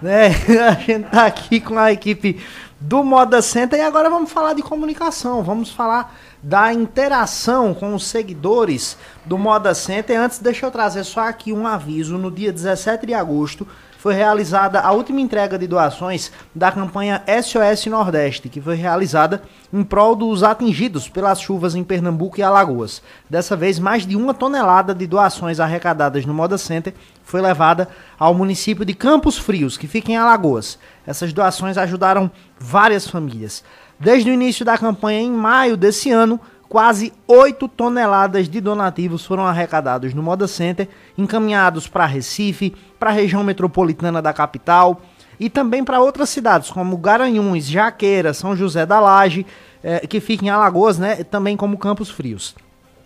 Né? 0.00 0.28
A 0.70 0.74
gente 0.74 1.10
tá 1.10 1.26
aqui 1.26 1.60
com 1.60 1.76
a 1.76 1.90
equipe 1.90 2.40
do 2.80 3.02
Moda 3.02 3.42
Center 3.42 3.78
e 3.78 3.82
agora 3.82 4.08
vamos 4.08 4.30
falar 4.30 4.54
de 4.54 4.62
comunicação, 4.62 5.42
vamos 5.42 5.70
falar 5.70 6.14
da 6.42 6.72
interação 6.72 7.74
com 7.74 7.94
os 7.94 8.06
seguidores 8.06 8.96
do 9.24 9.36
Moda 9.36 9.74
Center. 9.74 10.18
Antes, 10.18 10.38
deixa 10.38 10.66
eu 10.66 10.70
trazer 10.70 11.04
só 11.04 11.28
aqui 11.28 11.52
um 11.52 11.66
aviso. 11.66 12.16
No 12.16 12.30
dia 12.30 12.52
17 12.52 13.06
de 13.06 13.14
agosto 13.14 13.66
foi 14.00 14.14
realizada 14.14 14.80
a 14.80 14.92
última 14.92 15.20
entrega 15.20 15.58
de 15.58 15.66
doações 15.66 16.32
da 16.54 16.72
campanha 16.72 17.22
SOS 17.42 17.84
Nordeste, 17.84 18.48
que 18.48 18.58
foi 18.58 18.74
realizada 18.74 19.42
em 19.70 19.84
prol 19.84 20.16
dos 20.16 20.42
atingidos 20.42 21.06
pelas 21.06 21.38
chuvas 21.38 21.74
em 21.74 21.84
Pernambuco 21.84 22.40
e 22.40 22.42
Alagoas. 22.42 23.02
Dessa 23.28 23.54
vez, 23.54 23.78
mais 23.78 24.06
de 24.06 24.16
uma 24.16 24.32
tonelada 24.32 24.94
de 24.94 25.06
doações 25.06 25.60
arrecadadas 25.60 26.24
no 26.24 26.32
Moda 26.32 26.56
Center 26.56 26.94
foi 27.22 27.42
levada 27.42 27.90
ao 28.18 28.32
município 28.32 28.86
de 28.86 28.94
Campos 28.94 29.36
Frios, 29.36 29.76
que 29.76 29.86
fica 29.86 30.10
em 30.10 30.16
Alagoas. 30.16 30.78
Essas 31.06 31.30
doações 31.30 31.76
ajudaram 31.76 32.30
várias 32.58 33.06
famílias. 33.06 33.62
Desde 33.98 34.30
o 34.30 34.32
início 34.32 34.64
da 34.64 34.78
campanha, 34.78 35.20
em 35.20 35.30
maio 35.30 35.76
desse 35.76 36.10
ano, 36.10 36.40
quase 36.70 37.12
8 37.26 37.66
toneladas 37.66 38.48
de 38.48 38.60
donativos 38.60 39.26
foram 39.26 39.44
arrecadados 39.44 40.14
no 40.14 40.22
Moda 40.22 40.46
Center, 40.46 40.88
encaminhados 41.18 41.88
para 41.88 42.06
Recife, 42.06 42.76
para 42.96 43.10
a 43.10 43.12
região 43.12 43.42
metropolitana 43.42 44.22
da 44.22 44.32
capital 44.32 45.02
e 45.40 45.50
também 45.50 45.82
para 45.82 46.00
outras 46.00 46.28
cidades, 46.28 46.70
como 46.70 46.96
Garanhuns, 46.96 47.66
Jaqueira, 47.66 48.32
São 48.32 48.54
José 48.54 48.86
da 48.86 49.00
Laje, 49.00 49.44
eh, 49.82 50.06
que 50.06 50.20
fica 50.20 50.44
em 50.44 50.48
Alagoas, 50.48 50.96
né, 50.96 51.24
também 51.24 51.56
como 51.56 51.76
Campos 51.76 52.08
Frios. 52.08 52.54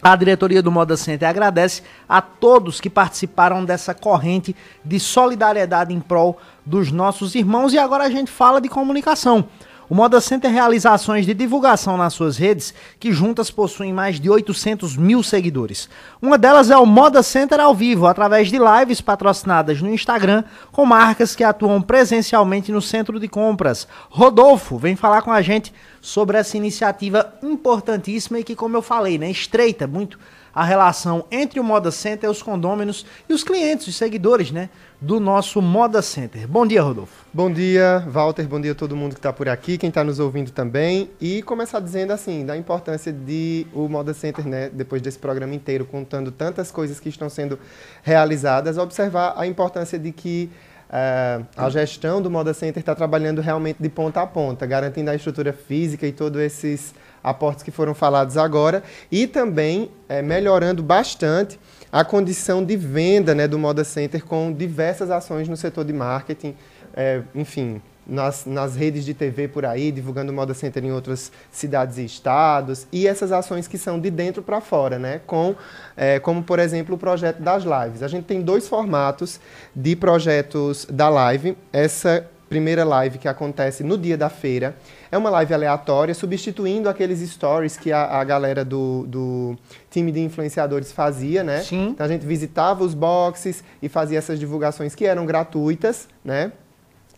A 0.03 0.15
diretoria 0.15 0.63
do 0.63 0.71
Moda 0.71 0.99
Center 0.99 1.27
agradece 1.27 1.83
a 2.07 2.21
todos 2.21 2.83
que 2.83 2.91
participaram 2.91 3.65
dessa 3.65 3.95
corrente 3.95 4.55
de 4.85 5.01
solidariedade 5.01 5.95
em 5.95 6.01
prol 6.01 6.39
dos 6.67 6.93
nossos 6.93 7.35
irmãos 7.35 7.73
e 7.73 7.79
agora 7.79 8.05
a 8.05 8.11
gente 8.11 8.31
fala 8.31 8.61
de 8.61 8.69
comunicação. 8.69 9.49
O 9.89 9.95
Moda 9.95 10.19
Center 10.19 10.51
realiza 10.51 10.93
ações 10.93 11.27
de 11.27 11.35
divulgação 11.35 11.99
nas 11.99 12.15
suas 12.15 12.39
redes, 12.39 12.73
que 12.99 13.13
juntas 13.13 13.51
possuem 13.51 13.93
mais 13.93 14.19
de 14.19 14.31
800 14.31 14.97
mil 14.97 15.23
seguidores. 15.23 15.91
Uma 16.23 16.39
delas 16.39 16.71
é 16.71 16.77
o 16.77 16.87
Moda 16.87 17.23
Center 17.23 17.61
ao 17.61 17.75
vivo, 17.75 18.07
através 18.07 18.49
de 18.49 18.59
lives 18.59 19.03
patrocinadas 19.03 19.83
no 19.83 19.93
Instagram, 19.93 20.45
com 20.73 20.87
marcas 20.87 21.37
que 21.37 21.45
atuam 21.45 21.83
presencialmente 21.83 22.73
no 22.73 22.81
centro 22.81 23.21
de 23.21 23.29
compras. 23.29 23.87
Rodolfo 24.09 24.79
vem 24.79 24.97
falar 24.97 25.21
com 25.21 25.31
a 25.31 25.43
gente 25.43 25.73
sobre 26.01 26.39
essa 26.39 26.57
iniciativa 26.57 27.35
importantíssima 27.43 28.39
e 28.39 28.45
que, 28.45 28.57
como 28.57 28.77
eu 28.77 28.83
falei, 28.83 29.19
né, 29.19 29.31
estreita 29.31 29.87
muito 29.87 30.19
a 30.55 30.65
relação 30.65 31.25
entre 31.31 31.59
o 31.59 31.65
Moda 31.65 31.91
Center, 31.91 32.31
os 32.31 32.43
condôminos 32.43 33.05
e 33.29 33.33
os 33.33 33.43
clientes, 33.43 33.89
os 33.89 33.97
seguidores, 33.97 34.53
né? 34.53 34.71
Do 35.05 35.21
nosso 35.21 35.61
Moda 35.61 36.01
Center. 36.01 36.49
Bom 36.49 36.67
dia, 36.67 36.81
Rodolfo. 36.81 37.27
Bom 37.33 37.53
dia, 37.53 38.03
Walter. 38.09 38.49
Bom 38.49 38.59
dia 38.59 38.73
a 38.73 38.75
todo 38.75 38.97
mundo 38.97 39.13
que 39.13 39.19
está 39.19 39.35
por 39.35 39.51
aqui, 39.51 39.77
quem 39.77 39.91
está 39.91 40.03
nos 40.03 40.19
ouvindo 40.19 40.51
também. 40.51 41.11
E 41.21 41.43
começar 41.43 41.79
dizendo 41.81 42.11
assim, 42.11 42.47
da 42.47 42.57
importância 42.57 43.13
de 43.13 43.67
o 43.75 43.87
Moda 43.87 44.15
Center, 44.15 44.47
né, 44.47 44.71
depois 44.73 45.03
desse 45.03 45.19
programa 45.19 45.55
inteiro, 45.55 45.85
contando 45.85 46.31
tantas 46.33 46.71
coisas 46.71 46.99
que 46.99 47.11
estão 47.11 47.29
sendo 47.29 47.59
realizadas, 48.03 48.79
observar 48.79 49.35
a 49.37 49.47
importância 49.47 49.99
de 49.99 50.11
que 50.11 50.51
uh, 50.89 51.47
a 51.55 51.69
gestão 51.69 52.23
do 52.23 52.31
Moda 52.31 52.55
Center 52.55 52.81
está 52.81 52.95
trabalhando 52.95 53.43
realmente 53.43 53.77
de 53.83 53.91
ponta 53.91 54.23
a 54.23 54.27
ponta, 54.27 54.65
garantindo 54.65 55.11
a 55.11 55.15
estrutura 55.15 55.53
física 55.53 56.07
e 56.07 56.13
todos 56.13 56.41
esses 56.41 56.95
aportes 57.23 57.63
que 57.63 57.71
foram 57.71 57.95
falados 57.95 58.39
agora, 58.39 58.83
e 59.13 59.27
também 59.27 59.91
uh, 60.09 60.25
melhorando 60.25 60.83
bastante 60.83 61.61
a 61.95 62.05
condição 62.05 62.65
de 62.65 62.77
venda 62.77 63.37
né, 63.37 63.47
do 63.47 63.57
Moda 63.57 63.85
Center 63.85 64.25
com 64.25 64.53
diversas 64.53 65.13
ações 65.13 65.49
no 65.49 65.57
setor 65.57 65.85
de 65.85 65.93
marketing, 65.93 66.53
é, 66.93 67.23
enfim, 67.33 67.81
nas, 68.05 68.45
nas 68.47 68.75
redes 68.75 69.05
de 69.05 69.15
TV 69.15 69.47
por 69.47 69.65
aí, 69.65 69.93
divulgando 69.93 70.33
o 70.33 70.35
Moda 70.35 70.55
Center 70.55 70.85
em 70.85 70.91
outras 70.91 71.31
cidades 71.53 71.97
e 71.99 72.05
estados, 72.05 72.89
e 72.91 73.07
essas 73.07 73.31
ações 73.31 73.69
que 73.69 73.79
são 73.79 74.01
de 74.01 74.11
dentro 74.11 74.43
para 74.43 74.61
fora, 74.61 74.99
né? 74.99 75.21
Com, 75.25 75.55
é, 75.97 76.19
como, 76.19 76.43
por 76.43 76.59
exemplo, 76.59 76.97
o 76.97 76.99
projeto 76.99 77.41
das 77.41 77.63
lives. 77.63 78.03
A 78.03 78.09
gente 78.09 78.25
tem 78.25 78.43
dois 78.43 78.67
formatos 78.67 79.39
de 79.73 79.95
projetos 79.95 80.89
da 80.91 81.09
live. 81.09 81.57
Essa 81.73 82.29
primeira 82.49 82.85
live 82.85 83.19
que 83.19 83.29
acontece 83.29 83.83
no 83.83 83.97
dia 83.97 84.17
da 84.17 84.29
feira. 84.29 84.77
É 85.11 85.19
uma 85.19 85.31
live 85.31 85.55
aleatória, 85.55 86.15
substituindo 86.15 86.89
aqueles 86.89 87.21
stories 87.31 87.77
que 87.77 87.93
a, 87.93 88.21
a 88.21 88.25
galera 88.25 88.65
do, 88.65 89.07
do 89.07 89.57
time 89.91 90.13
de 90.13 90.21
influenciadores 90.21 90.93
fazia, 90.93 91.43
né? 91.43 91.61
Sim. 91.61 91.89
Então 91.89 92.05
a 92.05 92.09
gente 92.09 92.27
visitava 92.27 92.85
os 92.85 92.95
boxes 92.95 93.65
e 93.83 93.89
fazia 93.89 94.19
essas 94.19 94.39
divulgações 94.39 94.95
que 94.95 95.07
eram 95.07 95.27
gratuitas, 95.27 96.09
né? 96.25 96.53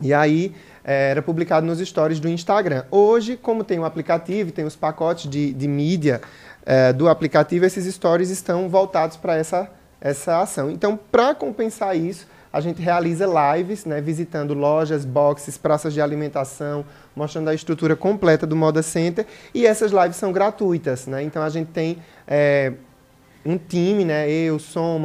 E 0.01 0.12
aí 0.12 0.55
é, 0.85 1.11
era 1.11 1.23
publicado 1.23 1.67
nos 1.67 1.79
stories 1.79 2.21
do 2.21 2.29
Instagram. 2.29 2.85
Hoje, 2.91 3.37
como 3.37 3.65
tem 3.65 3.79
o 3.79 3.83
um 3.83 3.85
aplicativo, 3.85 4.53
tem 4.53 4.65
os 4.65 4.77
pacotes 4.77 5.29
de, 5.29 5.53
de 5.53 5.67
mídia 5.67 6.21
é, 6.65 6.93
do 6.93 7.09
aplicativo, 7.09 7.65
esses 7.65 7.93
stories 7.95 8.29
estão 8.29 8.69
voltados 8.69 9.17
para 9.17 9.37
essa, 9.37 9.71
essa 10.01 10.41
ação. 10.41 10.71
Então, 10.71 10.99
para 11.11 11.35
compensar 11.35 11.97
isso, 11.97 12.27
a 12.52 12.61
gente 12.61 12.80
realiza 12.80 13.26
lives, 13.26 13.85
né, 13.85 14.00
visitando 14.00 14.54
lojas, 14.54 15.04
boxes, 15.04 15.59
praças 15.59 15.92
de 15.92 16.00
alimentação, 16.00 16.85
mostrando 17.14 17.48
a 17.48 17.54
estrutura 17.54 17.94
completa 17.94 18.46
do 18.46 18.56
Moda 18.56 18.82
Center. 18.82 19.26
E 19.54 19.66
essas 19.66 19.92
lives 19.92 20.16
são 20.16 20.32
gratuitas, 20.32 21.06
né? 21.06 21.22
Então 21.22 21.42
a 21.42 21.48
gente 21.48 21.68
tem 21.68 21.98
é, 22.26 22.72
um 23.44 23.56
time, 23.56 24.04
né? 24.04 24.28
Eu, 24.30 24.59
Som, 24.59 25.00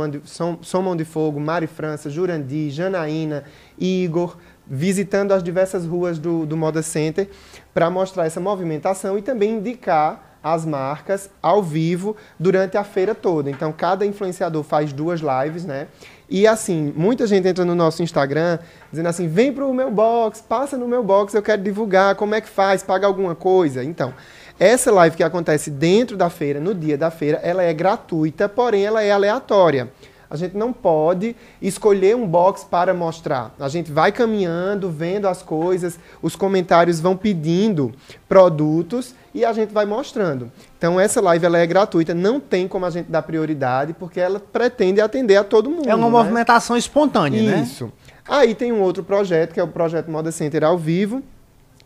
Somon 0.62 0.96
de 0.96 1.06
Fogo, 1.06 1.40
Mari 1.40 1.68
França, 1.68 2.10
Jurandi, 2.10 2.70
Janaína, 2.70 3.44
Igor, 3.78 4.38
visitando 4.68 5.32
as 5.34 5.44
diversas 5.44 5.86
ruas 5.86 6.18
do, 6.18 6.46
do 6.46 6.56
Moda 6.56 6.82
Center 6.82 7.30
para 7.74 7.90
mostrar 7.90 8.26
essa 8.26 8.40
movimentação 8.40 9.18
e 9.18 9.22
também 9.22 9.58
indicar 9.58 10.32
as 10.44 10.66
marcas 10.66 11.30
ao 11.42 11.62
vivo 11.62 12.16
durante 12.40 12.78
a 12.78 12.84
feira 12.84 13.14
toda. 13.14 13.50
Então, 13.50 13.72
cada 13.72 14.06
influenciador 14.06 14.64
faz 14.64 14.92
duas 14.92 15.22
lives, 15.22 15.66
né? 15.66 15.88
E 16.34 16.48
assim, 16.48 16.94
muita 16.96 17.28
gente 17.28 17.46
entra 17.46 17.66
no 17.66 17.76
nosso 17.76 18.02
Instagram 18.02 18.58
dizendo 18.90 19.10
assim: 19.10 19.28
vem 19.28 19.52
para 19.52 19.66
o 19.66 19.74
meu 19.74 19.92
box, 19.92 20.42
passa 20.42 20.78
no 20.78 20.88
meu 20.88 21.04
box, 21.04 21.34
eu 21.34 21.42
quero 21.42 21.62
divulgar, 21.62 22.16
como 22.16 22.34
é 22.34 22.40
que 22.40 22.48
faz, 22.48 22.82
paga 22.82 23.06
alguma 23.06 23.36
coisa. 23.36 23.84
Então, 23.84 24.14
essa 24.58 24.94
live 24.94 25.18
que 25.18 25.24
acontece 25.24 25.70
dentro 25.70 26.16
da 26.16 26.30
feira, 26.30 26.58
no 26.58 26.74
dia 26.74 26.98
da 26.98 27.12
feira, 27.12 27.38
ela 27.44 27.62
é 27.64 27.74
gratuita, 27.74 28.48
porém 28.48 28.86
ela 28.86 29.04
é 29.04 29.12
aleatória. 29.12 29.92
A 30.32 30.38
gente 30.38 30.56
não 30.56 30.72
pode 30.72 31.36
escolher 31.62 32.16
um 32.16 32.26
box 32.26 32.64
para 32.64 32.94
mostrar. 32.94 33.54
A 33.60 33.68
gente 33.68 33.92
vai 33.92 34.14
caminhando, 34.14 34.90
vendo 34.90 35.28
as 35.28 35.42
coisas, 35.42 36.00
os 36.22 36.38
comentários 36.38 37.02
vão 37.02 37.18
pedindo 37.18 37.92
produtos 38.30 39.14
e 39.36 39.44
a 39.44 39.52
gente 39.52 39.74
vai 39.74 39.86
mostrando. 39.86 40.50
Então 40.78 40.98
essa 40.98 41.20
live 41.20 41.46
ela 41.46 41.58
é 41.58 41.68
gratuita, 41.68 42.14
não 42.14 42.40
tem 42.40 42.66
como 42.66 42.86
a 42.86 42.90
gente 42.90 43.12
dar 43.12 43.24
prioridade, 43.24 43.92
porque 43.92 44.22
ela 44.22 44.40
pretende 44.40 45.02
atender 45.02 45.36
a 45.36 45.44
todo 45.44 45.70
mundo. 45.70 45.90
É 45.90 45.94
uma 45.94 46.08
né? 46.08 46.12
movimentação 46.12 46.78
espontânea, 46.78 47.44
né? 47.44 47.64
Isso. 47.64 47.92
Aí 48.26 48.56
tem 48.56 48.72
um 48.72 48.80
outro 48.80 49.04
projeto, 49.04 49.54
que 49.54 49.60
é 49.60 49.64
o 49.64 49.68
projeto 49.68 50.10
Moda 50.10 50.32
Center 50.32 50.64
ao 50.64 50.78
vivo, 50.78 51.22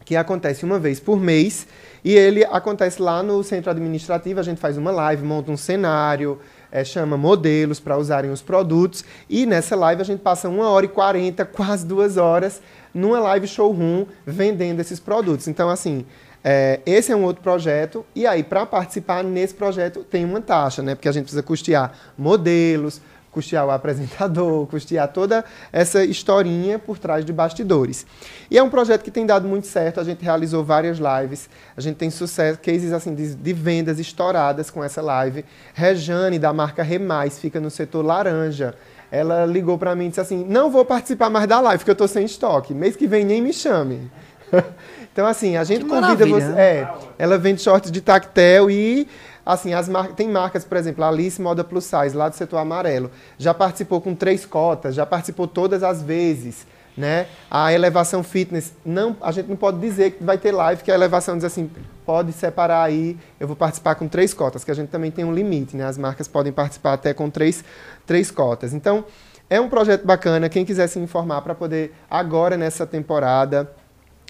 que 0.06 0.16
acontece 0.16 0.64
uma 0.64 0.78
vez 0.78 1.00
por 1.00 1.20
mês, 1.20 1.66
e 2.04 2.14
ele 2.14 2.46
acontece 2.46 3.02
lá 3.02 3.24
no 3.24 3.44
centro 3.44 3.72
administrativo, 3.72 4.40
a 4.40 4.44
gente 4.44 4.62
faz 4.62 4.78
uma 4.78 4.92
live, 4.92 5.26
monta 5.26 5.52
um 5.52 5.58
cenário, 5.58 6.40
é, 6.72 6.84
chama 6.84 7.18
modelos 7.18 7.80
para 7.80 7.98
usarem 7.98 8.32
os 8.32 8.42
produtos. 8.42 9.04
E 9.30 9.46
nessa 9.46 9.76
live 9.76 10.02
a 10.02 10.06
gente 10.06 10.20
passa 10.20 10.50
uma 10.50 10.70
hora 10.70 10.86
e 10.86 10.90
quarenta, 10.90 11.46
quase 11.46 11.86
duas 11.86 12.18
horas, 12.18 12.62
numa 12.94 13.20
live 13.20 13.48
showroom 13.48 14.06
vendendo 14.26 14.80
esses 14.80 15.00
produtos. 15.00 15.48
Então, 15.48 15.70
assim, 15.70 16.06
é, 16.44 16.80
esse 16.86 17.12
é 17.12 17.16
um 17.16 17.24
outro 17.24 17.42
projeto. 17.42 18.06
E 18.14 18.28
aí, 18.28 18.44
para 18.44 18.66
participar 18.68 19.24
nesse 19.24 19.56
projeto, 19.56 20.04
tem 20.04 20.24
uma 20.24 20.40
taxa, 20.40 20.84
né? 20.84 20.94
Porque 20.94 21.10
a 21.10 21.12
gente 21.12 21.24
precisa 21.24 21.42
custear 21.42 21.92
modelos, 22.16 23.02
custear 23.36 23.66
o 23.66 23.72
apresentador, 23.72 24.66
custear 24.72 25.10
toda 25.10 25.44
essa 25.74 26.06
historinha 26.06 26.80
por 26.80 26.98
trás 26.98 27.26
de 27.26 27.34
bastidores. 27.34 28.08
E 28.50 28.58
é 28.58 28.64
um 28.64 28.70
projeto 28.70 29.04
que 29.04 29.12
tem 29.12 29.26
dado 29.26 29.46
muito 29.46 29.68
certo, 29.68 30.00
a 30.00 30.06
gente 30.06 30.24
realizou 30.24 30.64
várias 30.64 30.98
lives, 30.98 31.50
a 31.76 31.82
gente 31.82 31.98
tem 31.98 32.10
sucesso, 32.10 32.58
cases 32.60 32.94
assim 32.94 33.14
de, 33.14 33.36
de 33.36 33.54
vendas 33.54 34.00
estouradas 34.00 34.70
com 34.70 34.82
essa 34.82 35.02
live. 35.02 35.44
Rejane, 35.74 36.40
da 36.40 36.54
marca 36.54 36.82
Remais, 36.82 37.38
fica 37.38 37.60
no 37.60 37.70
setor 37.70 38.06
laranja. 38.06 38.74
Ela 39.12 39.46
ligou 39.46 39.78
para 39.78 39.94
mim 39.96 40.06
e 40.06 40.10
disse 40.10 40.22
assim: 40.22 40.46
Não 40.48 40.72
vou 40.72 40.86
participar 40.86 41.30
mais 41.30 41.46
da 41.46 41.60
live, 41.60 41.80
porque 41.80 41.92
eu 41.92 41.94
estou 41.94 42.08
sem 42.08 42.26
estoque. 42.26 42.74
Mês 42.74 42.96
que 42.96 43.06
vem 43.06 43.26
nem 43.26 43.42
me 43.42 43.54
chame. 43.54 44.10
então, 45.12 45.28
assim, 45.28 45.58
a 45.58 45.64
gente 45.64 45.84
Que 45.84 45.90
convida 45.90 46.26
você. 46.26 46.52
É, 46.52 46.88
ela 47.18 47.38
vende 47.38 47.62
shorts 47.62 47.92
de 47.92 48.02
tactel 48.02 48.70
e 48.72 49.08
assim, 49.46 49.74
as 49.74 49.88
mar... 49.88 50.14
tem 50.14 50.28
marcas, 50.28 50.66
por 50.66 50.78
exemplo, 50.78 51.04
a 51.04 51.10
Alice 51.10 51.42
Moda 51.42 51.64
Plus 51.64 51.86
Size, 51.86 52.16
lá 52.16 52.28
do 52.30 52.36
setor 52.36 52.58
amarelo, 52.58 53.12
já 53.38 53.54
participou 53.54 54.02
com 54.02 54.16
três 54.16 54.46
cotas, 54.46 54.96
já 54.96 55.06
participou 55.06 55.48
todas 55.48 55.84
as 55.84 56.02
vezes, 56.02 56.66
né? 56.98 57.28
A 57.52 57.72
Elevação 57.74 58.24
Fitness, 58.24 58.74
não, 58.86 59.16
a 59.22 59.32
gente 59.32 59.48
não 59.48 59.56
pode 59.56 59.80
dizer 59.80 60.12
que 60.12 60.24
vai 60.24 60.38
ter 60.38 60.52
live, 60.52 60.82
que 60.82 60.92
a 60.92 60.96
Elevação 60.96 61.36
diz 61.36 61.46
assim, 61.46 61.70
pode 62.06 62.32
separar 62.32 62.84
aí, 62.84 63.18
eu 63.40 63.48
vou 63.48 63.56
participar 63.56 63.96
com 63.96 64.08
três 64.08 64.34
cotas, 64.34 64.64
que 64.64 64.72
a 64.72 64.76
gente 64.76 64.90
também 64.90 65.12
tem 65.12 65.26
um 65.26 65.34
limite, 65.34 65.76
né? 65.76 65.86
As 65.86 65.98
marcas 65.98 66.28
podem 66.28 66.52
participar 66.52 66.94
até 66.94 67.14
com 67.14 67.30
três, 67.30 67.64
três 68.06 68.32
cotas. 68.32 68.74
Então, 68.74 69.06
é 69.50 69.62
um 69.62 69.70
projeto 69.70 70.06
bacana, 70.06 70.50
quem 70.50 70.66
quiser 70.66 70.88
se 70.88 70.98
informar 70.98 71.42
para 71.42 71.54
poder, 71.54 71.94
agora 72.10 72.58
nessa 72.58 72.86
temporada, 72.86 73.72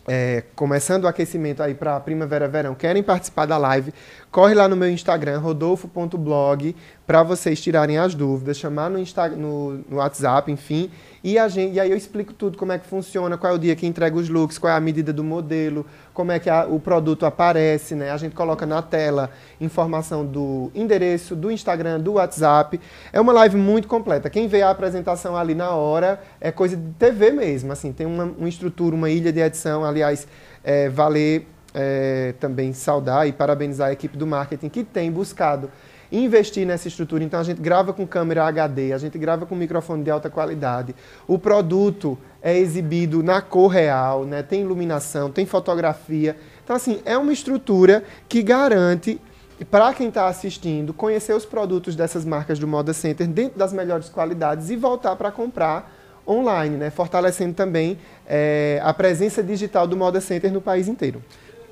é, 0.07 0.43
começando 0.55 1.05
o 1.05 1.07
aquecimento 1.07 1.63
aí 1.63 1.73
para 1.73 1.99
primavera-verão, 1.99 2.75
querem 2.75 3.01
participar 3.01 3.45
da 3.45 3.57
live, 3.57 3.93
corre 4.31 4.53
lá 4.53 4.67
no 4.67 4.75
meu 4.75 4.89
Instagram, 4.89 5.39
rodolfo.blog, 5.39 6.75
para 7.05 7.21
vocês 7.23 7.61
tirarem 7.61 7.97
as 7.97 8.15
dúvidas, 8.15 8.57
chamar 8.57 8.89
no, 8.89 8.97
Insta, 8.97 9.29
no, 9.29 9.83
no 9.89 9.97
WhatsApp, 9.97 10.51
enfim, 10.51 10.89
e, 11.23 11.39
a 11.39 11.47
gente, 11.47 11.73
e 11.73 11.79
aí 11.79 11.89
eu 11.89 11.97
explico 11.97 12.33
tudo, 12.33 12.55
como 12.55 12.71
é 12.71 12.77
que 12.77 12.85
funciona, 12.85 13.35
qual 13.35 13.53
é 13.53 13.55
o 13.55 13.59
dia 13.59 13.75
que 13.75 13.87
entrega 13.87 14.15
os 14.15 14.29
looks, 14.29 14.59
qual 14.59 14.71
é 14.71 14.75
a 14.75 14.79
medida 14.79 15.11
do 15.11 15.23
modelo, 15.23 15.83
como 16.13 16.31
é 16.31 16.37
que 16.37 16.49
a, 16.49 16.67
o 16.67 16.79
produto 16.79 17.25
aparece, 17.25 17.95
né? 17.95 18.11
A 18.11 18.17
gente 18.17 18.35
coloca 18.35 18.63
na 18.63 18.79
tela 18.81 19.31
informação 19.59 20.23
do 20.23 20.71
endereço, 20.75 21.35
do 21.35 21.49
Instagram, 21.49 21.99
do 21.99 22.13
WhatsApp. 22.13 22.79
É 23.11 23.19
uma 23.19 23.33
live 23.33 23.57
muito 23.57 23.87
completa. 23.87 24.29
Quem 24.29 24.47
vê 24.47 24.61
a 24.61 24.69
apresentação 24.69 25.35
ali 25.35 25.55
na 25.55 25.71
hora 25.71 26.21
é 26.39 26.51
coisa 26.51 26.77
de 26.77 26.91
TV 26.93 27.31
mesmo, 27.31 27.71
assim, 27.71 27.91
tem 27.91 28.05
uma, 28.05 28.25
uma 28.25 28.47
estrutura, 28.47 28.95
uma 28.95 29.09
ilha 29.09 29.33
de 29.33 29.39
edição, 29.39 29.83
aliás, 29.83 30.27
é, 30.63 30.89
valer 30.89 31.47
é, 31.73 32.35
também 32.39 32.71
saudar 32.71 33.27
e 33.27 33.33
parabenizar 33.33 33.89
a 33.89 33.91
equipe 33.91 34.15
do 34.15 34.27
marketing 34.27 34.69
que 34.69 34.83
tem 34.83 35.11
buscado 35.11 35.71
investir 36.23 36.65
nessa 36.65 36.87
estrutura. 36.87 37.23
Então 37.23 37.39
a 37.39 37.43
gente 37.43 37.61
grava 37.61 37.93
com 37.93 38.05
câmera 38.05 38.45
HD, 38.45 38.93
a 38.93 38.97
gente 38.97 39.17
grava 39.17 39.45
com 39.45 39.55
microfone 39.55 40.03
de 40.03 40.11
alta 40.11 40.29
qualidade. 40.29 40.95
O 41.27 41.37
produto 41.37 42.17
é 42.41 42.57
exibido 42.57 43.23
na 43.23 43.41
cor 43.41 43.67
real, 43.67 44.25
né? 44.25 44.43
tem 44.43 44.61
iluminação, 44.61 45.31
tem 45.31 45.45
fotografia. 45.45 46.37
Então, 46.63 46.75
assim, 46.75 47.01
é 47.05 47.17
uma 47.17 47.33
estrutura 47.33 48.03
que 48.29 48.41
garante 48.43 49.19
para 49.71 49.93
quem 49.93 50.09
está 50.09 50.27
assistindo 50.27 50.93
conhecer 50.93 51.33
os 51.33 51.45
produtos 51.45 51.95
dessas 51.95 52.25
marcas 52.25 52.59
do 52.59 52.67
Moda 52.67 52.93
Center 52.93 53.25
dentro 53.27 53.57
das 53.57 53.71
melhores 53.71 54.09
qualidades 54.09 54.69
e 54.69 54.75
voltar 54.75 55.15
para 55.15 55.31
comprar 55.31 55.91
online, 56.27 56.75
né? 56.75 56.89
fortalecendo 56.89 57.53
também 57.53 57.97
é, 58.27 58.81
a 58.83 58.93
presença 58.93 59.43
digital 59.43 59.87
do 59.87 59.95
Moda 59.95 60.19
Center 60.19 60.51
no 60.51 60.61
país 60.61 60.87
inteiro. 60.87 61.23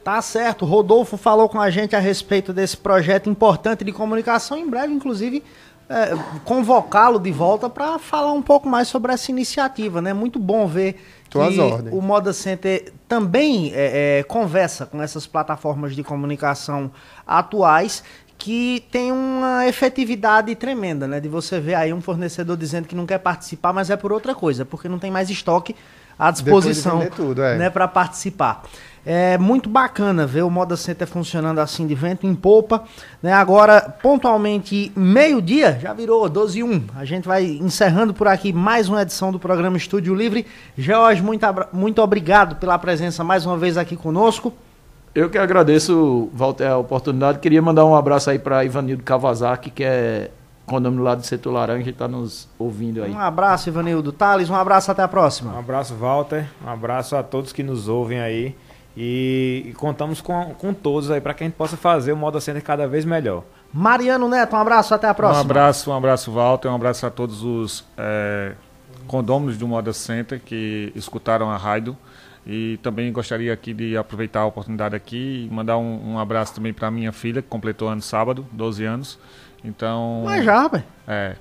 Tá 0.04 0.22
certo. 0.22 0.66
Rodolfo 0.66 1.16
falou 1.16 1.48
com 1.48 1.62
a 1.62 1.70
gente 1.70 1.96
a 1.96 2.00
respeito 2.00 2.52
desse 2.52 2.76
projeto 2.76 3.30
importante 3.30 3.84
de 3.86 3.92
comunicação. 3.92 4.58
Em 4.58 4.70
breve, 4.70 4.94
inclusive, 4.94 5.42
é, 5.90 6.12
convocá-lo 6.44 7.20
de 7.20 7.32
volta 7.32 7.70
para 7.70 7.98
falar 7.98 8.34
um 8.34 8.42
pouco 8.42 8.68
mais 8.68 8.88
sobre 8.88 9.14
essa 9.14 9.32
iniciativa. 9.32 10.02
né? 10.02 10.14
Muito 10.14 10.40
bom 10.40 10.68
ver 10.68 11.02
Tô 11.30 11.40
que 11.48 11.60
ordens. 11.60 11.94
o 11.94 12.02
Moda 12.02 12.34
Center 12.34 12.92
também 13.08 13.72
é, 13.74 14.20
é, 14.20 14.24
conversa 14.24 14.86
com 14.86 15.02
essas 15.02 15.26
plataformas 15.26 15.96
de 15.96 16.04
comunicação 16.04 16.92
atuais 17.26 18.04
que 18.38 18.84
tem 18.92 19.10
uma 19.10 19.66
efetividade 19.68 20.54
tremenda, 20.56 21.08
né? 21.08 21.22
De 21.22 21.30
você 21.30 21.62
ver 21.62 21.76
aí 21.76 21.94
um 21.94 22.02
fornecedor 22.02 22.58
dizendo 22.58 22.90
que 22.90 22.96
não 22.96 23.06
quer 23.06 23.20
participar, 23.20 23.72
mas 23.72 23.90
é 23.90 23.96
por 23.96 24.12
outra 24.12 24.36
coisa, 24.36 24.66
porque 24.66 24.90
não 24.90 25.00
tem 25.00 25.10
mais 25.10 25.30
estoque 25.30 25.74
à 26.18 26.32
de 26.32 26.42
disposição 26.42 27.06
tudo, 27.16 27.42
é. 27.42 27.58
né, 27.58 27.70
para 27.70 27.88
participar. 27.88 28.64
É 29.06 29.38
muito 29.38 29.70
bacana 29.70 30.26
ver 30.26 30.44
o 30.44 30.50
Moda 30.50 30.78
Center 30.78 31.06
funcionando 31.06 31.60
assim 31.60 31.86
de 31.86 31.94
vento 31.94 32.26
em 32.26 32.34
popa. 32.34 32.84
Né? 33.22 33.34
Agora, 33.34 33.82
pontualmente, 33.82 34.94
meio-dia, 34.96 35.78
já 35.82 35.92
virou 35.92 36.30
12 36.30 36.60
e 36.60 36.64
1. 36.64 36.84
A 36.96 37.04
gente 37.04 37.28
vai 37.28 37.44
encerrando 37.44 38.14
por 38.14 38.30
aqui 38.30 38.54
mais 38.54 38.88
uma 38.88 39.02
edição 39.02 39.30
do 39.30 39.40
programa 39.40 39.76
Estúdio 39.76 40.16
Livre. 40.16 40.46
George, 40.78 41.22
muito, 41.22 41.46
muito 41.74 42.02
obrigado 42.02 42.56
pela 42.56 42.80
presença 42.80 43.26
mais 43.26 43.46
uma 43.46 43.58
vez 43.58 43.78
aqui 43.78 43.98
conosco. 43.98 44.54
Eu 45.14 45.30
que 45.30 45.38
agradeço, 45.38 46.30
Walter, 46.34 46.66
a 46.66 46.78
oportunidade. 46.78 47.40
Queria 47.40 47.62
mandar 47.62 47.86
um 47.86 47.96
abraço 47.96 48.30
aí 48.30 48.40
para 48.40 48.64
Ivanildo 48.64 49.04
Kawasaki, 49.04 49.70
que 49.70 49.84
é 49.84 50.32
condomínio 50.66 51.04
lá 51.04 51.16
do 51.16 51.26
setor 51.26 51.52
laranja 51.52 51.90
está 51.90 52.08
nos 52.08 52.48
ouvindo 52.58 53.04
aí. 53.04 53.12
Um 53.12 53.20
abraço, 53.20 53.70
Ivanildo 53.70 54.12
Thales. 54.12 54.50
Um 54.50 54.56
abraço, 54.56 54.92
até 54.92 55.02
a 55.02 55.06
Um 55.06 55.10
próxima. 55.10 55.58
abraço, 55.58 55.94
Walter. 55.96 56.48
Um 56.66 56.70
abraço 56.70 57.16
a 57.16 57.24
todos 57.24 57.52
que 57.52 57.64
nos 57.64 57.88
ouvem 57.88 58.20
aí. 58.20 58.56
E, 58.96 59.66
e 59.70 59.74
contamos 59.74 60.22
com, 60.22 60.54
com 60.54 60.74
todos 60.74 61.10
aí 61.10 61.20
para 61.20 61.34
que 61.34 61.44
a 61.44 61.48
gente 61.48 61.56
possa 61.56 61.76
fazer 61.76 62.12
o 62.12 62.18
Moda 62.18 62.40
Center 62.40 62.64
cada 62.64 62.88
vez 62.88 63.04
melhor. 63.06 63.44
Mariano 63.74 64.30
Neto, 64.30 64.56
um 64.56 64.60
abraço, 64.60 64.94
até 64.94 65.08
a 65.08 65.14
próxima. 65.16 65.40
Um 65.40 65.46
abraço, 65.46 65.90
um 65.90 65.94
abraço, 65.96 66.32
Walter, 66.32 66.68
um 66.68 66.76
abraço 66.76 67.06
a 67.08 67.10
todos 67.10 67.44
os 67.44 67.84
é, 67.98 68.54
condôminos 69.08 69.58
do 69.58 69.68
Moda 69.68 69.92
Center 69.94 70.40
que 70.40 70.92
escutaram 70.96 71.50
a 71.50 71.58
rádio. 71.58 71.98
E 72.46 72.78
também 72.84 73.12
gostaria 73.12 73.54
aqui 73.54 73.74
de 73.74 73.96
aproveitar 73.98 74.42
a 74.42 74.46
oportunidade 74.46 74.96
aqui 74.96 75.48
e 75.50 75.54
mandar 75.54 75.78
um, 75.78 76.14
um 76.14 76.20
abraço 76.20 76.54
também 76.54 76.74
para 76.74 76.92
minha 76.92 77.12
filha, 77.12 77.42
que 77.42 77.48
completou 77.48 77.88
ano 77.88 78.02
sábado, 78.02 78.46
12 78.52 78.84
anos. 78.84 79.18
Então. 79.64 80.24
Mas 80.26 80.44
já, 80.44 80.62
rapaz. 80.62 80.84
É. 81.08 81.34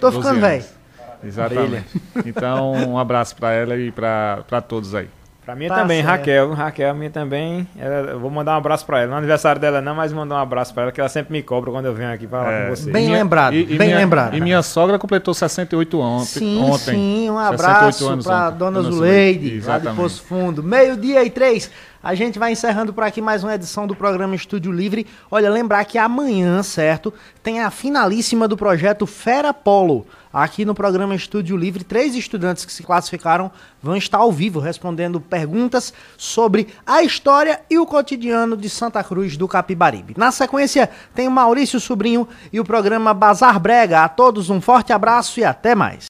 Tô 0.00 0.10
12 0.10 0.16
ficando 0.28 0.44
anos. 0.44 0.76
Exatamente. 1.24 1.86
Então, 2.24 2.72
um 2.72 2.98
abraço 2.98 3.34
para 3.36 3.52
ela 3.52 3.76
e 3.76 3.90
para 3.90 4.42
todos 4.66 4.94
aí. 4.94 5.08
Pra 5.44 5.54
minha 5.54 5.68
Tá 5.68 5.76
também, 5.76 6.02
certo. 6.02 6.08
Raquel. 6.18 6.52
Raquel, 6.54 6.94
minha 6.96 7.10
também. 7.10 7.68
ela- 7.78 8.10
eu 8.10 8.18
vou 8.18 8.28
mandar 8.28 8.54
um 8.54 8.56
abraço 8.56 8.84
pra 8.84 8.98
ela. 8.98 9.06
Não 9.10 9.14
é 9.14 9.18
aniversário 9.18 9.60
dela 9.60 9.80
não, 9.80 9.94
mas 9.94 10.12
mandar 10.12 10.34
um 10.34 10.38
abraço 10.38 10.74
pra 10.74 10.82
ela, 10.84 10.92
que 10.92 10.98
ela 11.00 11.08
sempre 11.08 11.32
me 11.32 11.40
cobra 11.40 11.70
quando 11.70 11.86
eu 11.86 11.94
venho 11.94 12.12
aqui 12.12 12.26
falar 12.26 12.50
É. 12.52 12.64
com 12.68 12.74
você. 12.74 12.90
Bem 12.90 13.06
minha- 13.06 13.18
lembrado, 13.18 13.52
bem 13.52 13.64
minha, 13.78 13.96
lembrado. 13.96 14.34
E 14.36 14.40
minha 14.40 14.60
sogra 14.60 14.98
completou 14.98 15.32
68 15.32 16.00
ontem. 16.00 16.24
Sim, 16.26 16.60
ontem. 16.64 16.78
sim, 16.94 17.30
um 17.30 17.38
68 17.38 17.54
abraço 17.54 18.08
anos 18.08 18.26
para 18.26 18.48
ontem. 18.48 18.58
Dona 18.58 18.72
Dona 18.82 18.90
Zuleide, 18.90 19.60
lá 19.60 19.78
de. 19.78 19.88
Poço 19.90 20.22
Fundo. 20.24 20.64
Meio-dia 20.64 21.24
e 21.24 21.30
três. 21.30 21.70
A 22.06 22.14
gente 22.14 22.38
vai 22.38 22.52
encerrando 22.52 22.92
por 22.92 23.02
aqui 23.02 23.20
mais 23.20 23.42
uma 23.42 23.52
edição 23.52 23.84
do 23.84 23.92
programa 23.92 24.36
Estúdio 24.36 24.70
Livre. 24.70 25.08
Olha, 25.28 25.50
lembrar 25.50 25.84
que 25.84 25.98
amanhã, 25.98 26.62
certo, 26.62 27.12
tem 27.42 27.58
a 27.58 27.68
finalíssima 27.68 28.46
do 28.46 28.56
projeto 28.56 29.08
Fera 29.08 29.52
Polo. 29.52 30.06
Aqui 30.32 30.64
no 30.64 30.72
programa 30.72 31.16
Estúdio 31.16 31.56
Livre, 31.56 31.82
três 31.82 32.14
estudantes 32.14 32.64
que 32.64 32.72
se 32.72 32.84
classificaram 32.84 33.50
vão 33.82 33.96
estar 33.96 34.18
ao 34.18 34.30
vivo 34.30 34.60
respondendo 34.60 35.20
perguntas 35.20 35.92
sobre 36.16 36.68
a 36.86 37.02
história 37.02 37.60
e 37.68 37.76
o 37.76 37.86
cotidiano 37.86 38.56
de 38.56 38.70
Santa 38.70 39.02
Cruz 39.02 39.36
do 39.36 39.48
Capibaribe. 39.48 40.14
Na 40.16 40.30
sequência, 40.30 40.88
tem 41.12 41.26
o 41.26 41.30
Maurício 41.32 41.80
Sobrinho 41.80 42.28
e 42.52 42.60
o 42.60 42.64
programa 42.64 43.12
Bazar 43.12 43.58
Brega. 43.58 44.04
A 44.04 44.08
todos 44.08 44.48
um 44.48 44.60
forte 44.60 44.92
abraço 44.92 45.40
e 45.40 45.44
até 45.44 45.74
mais. 45.74 46.04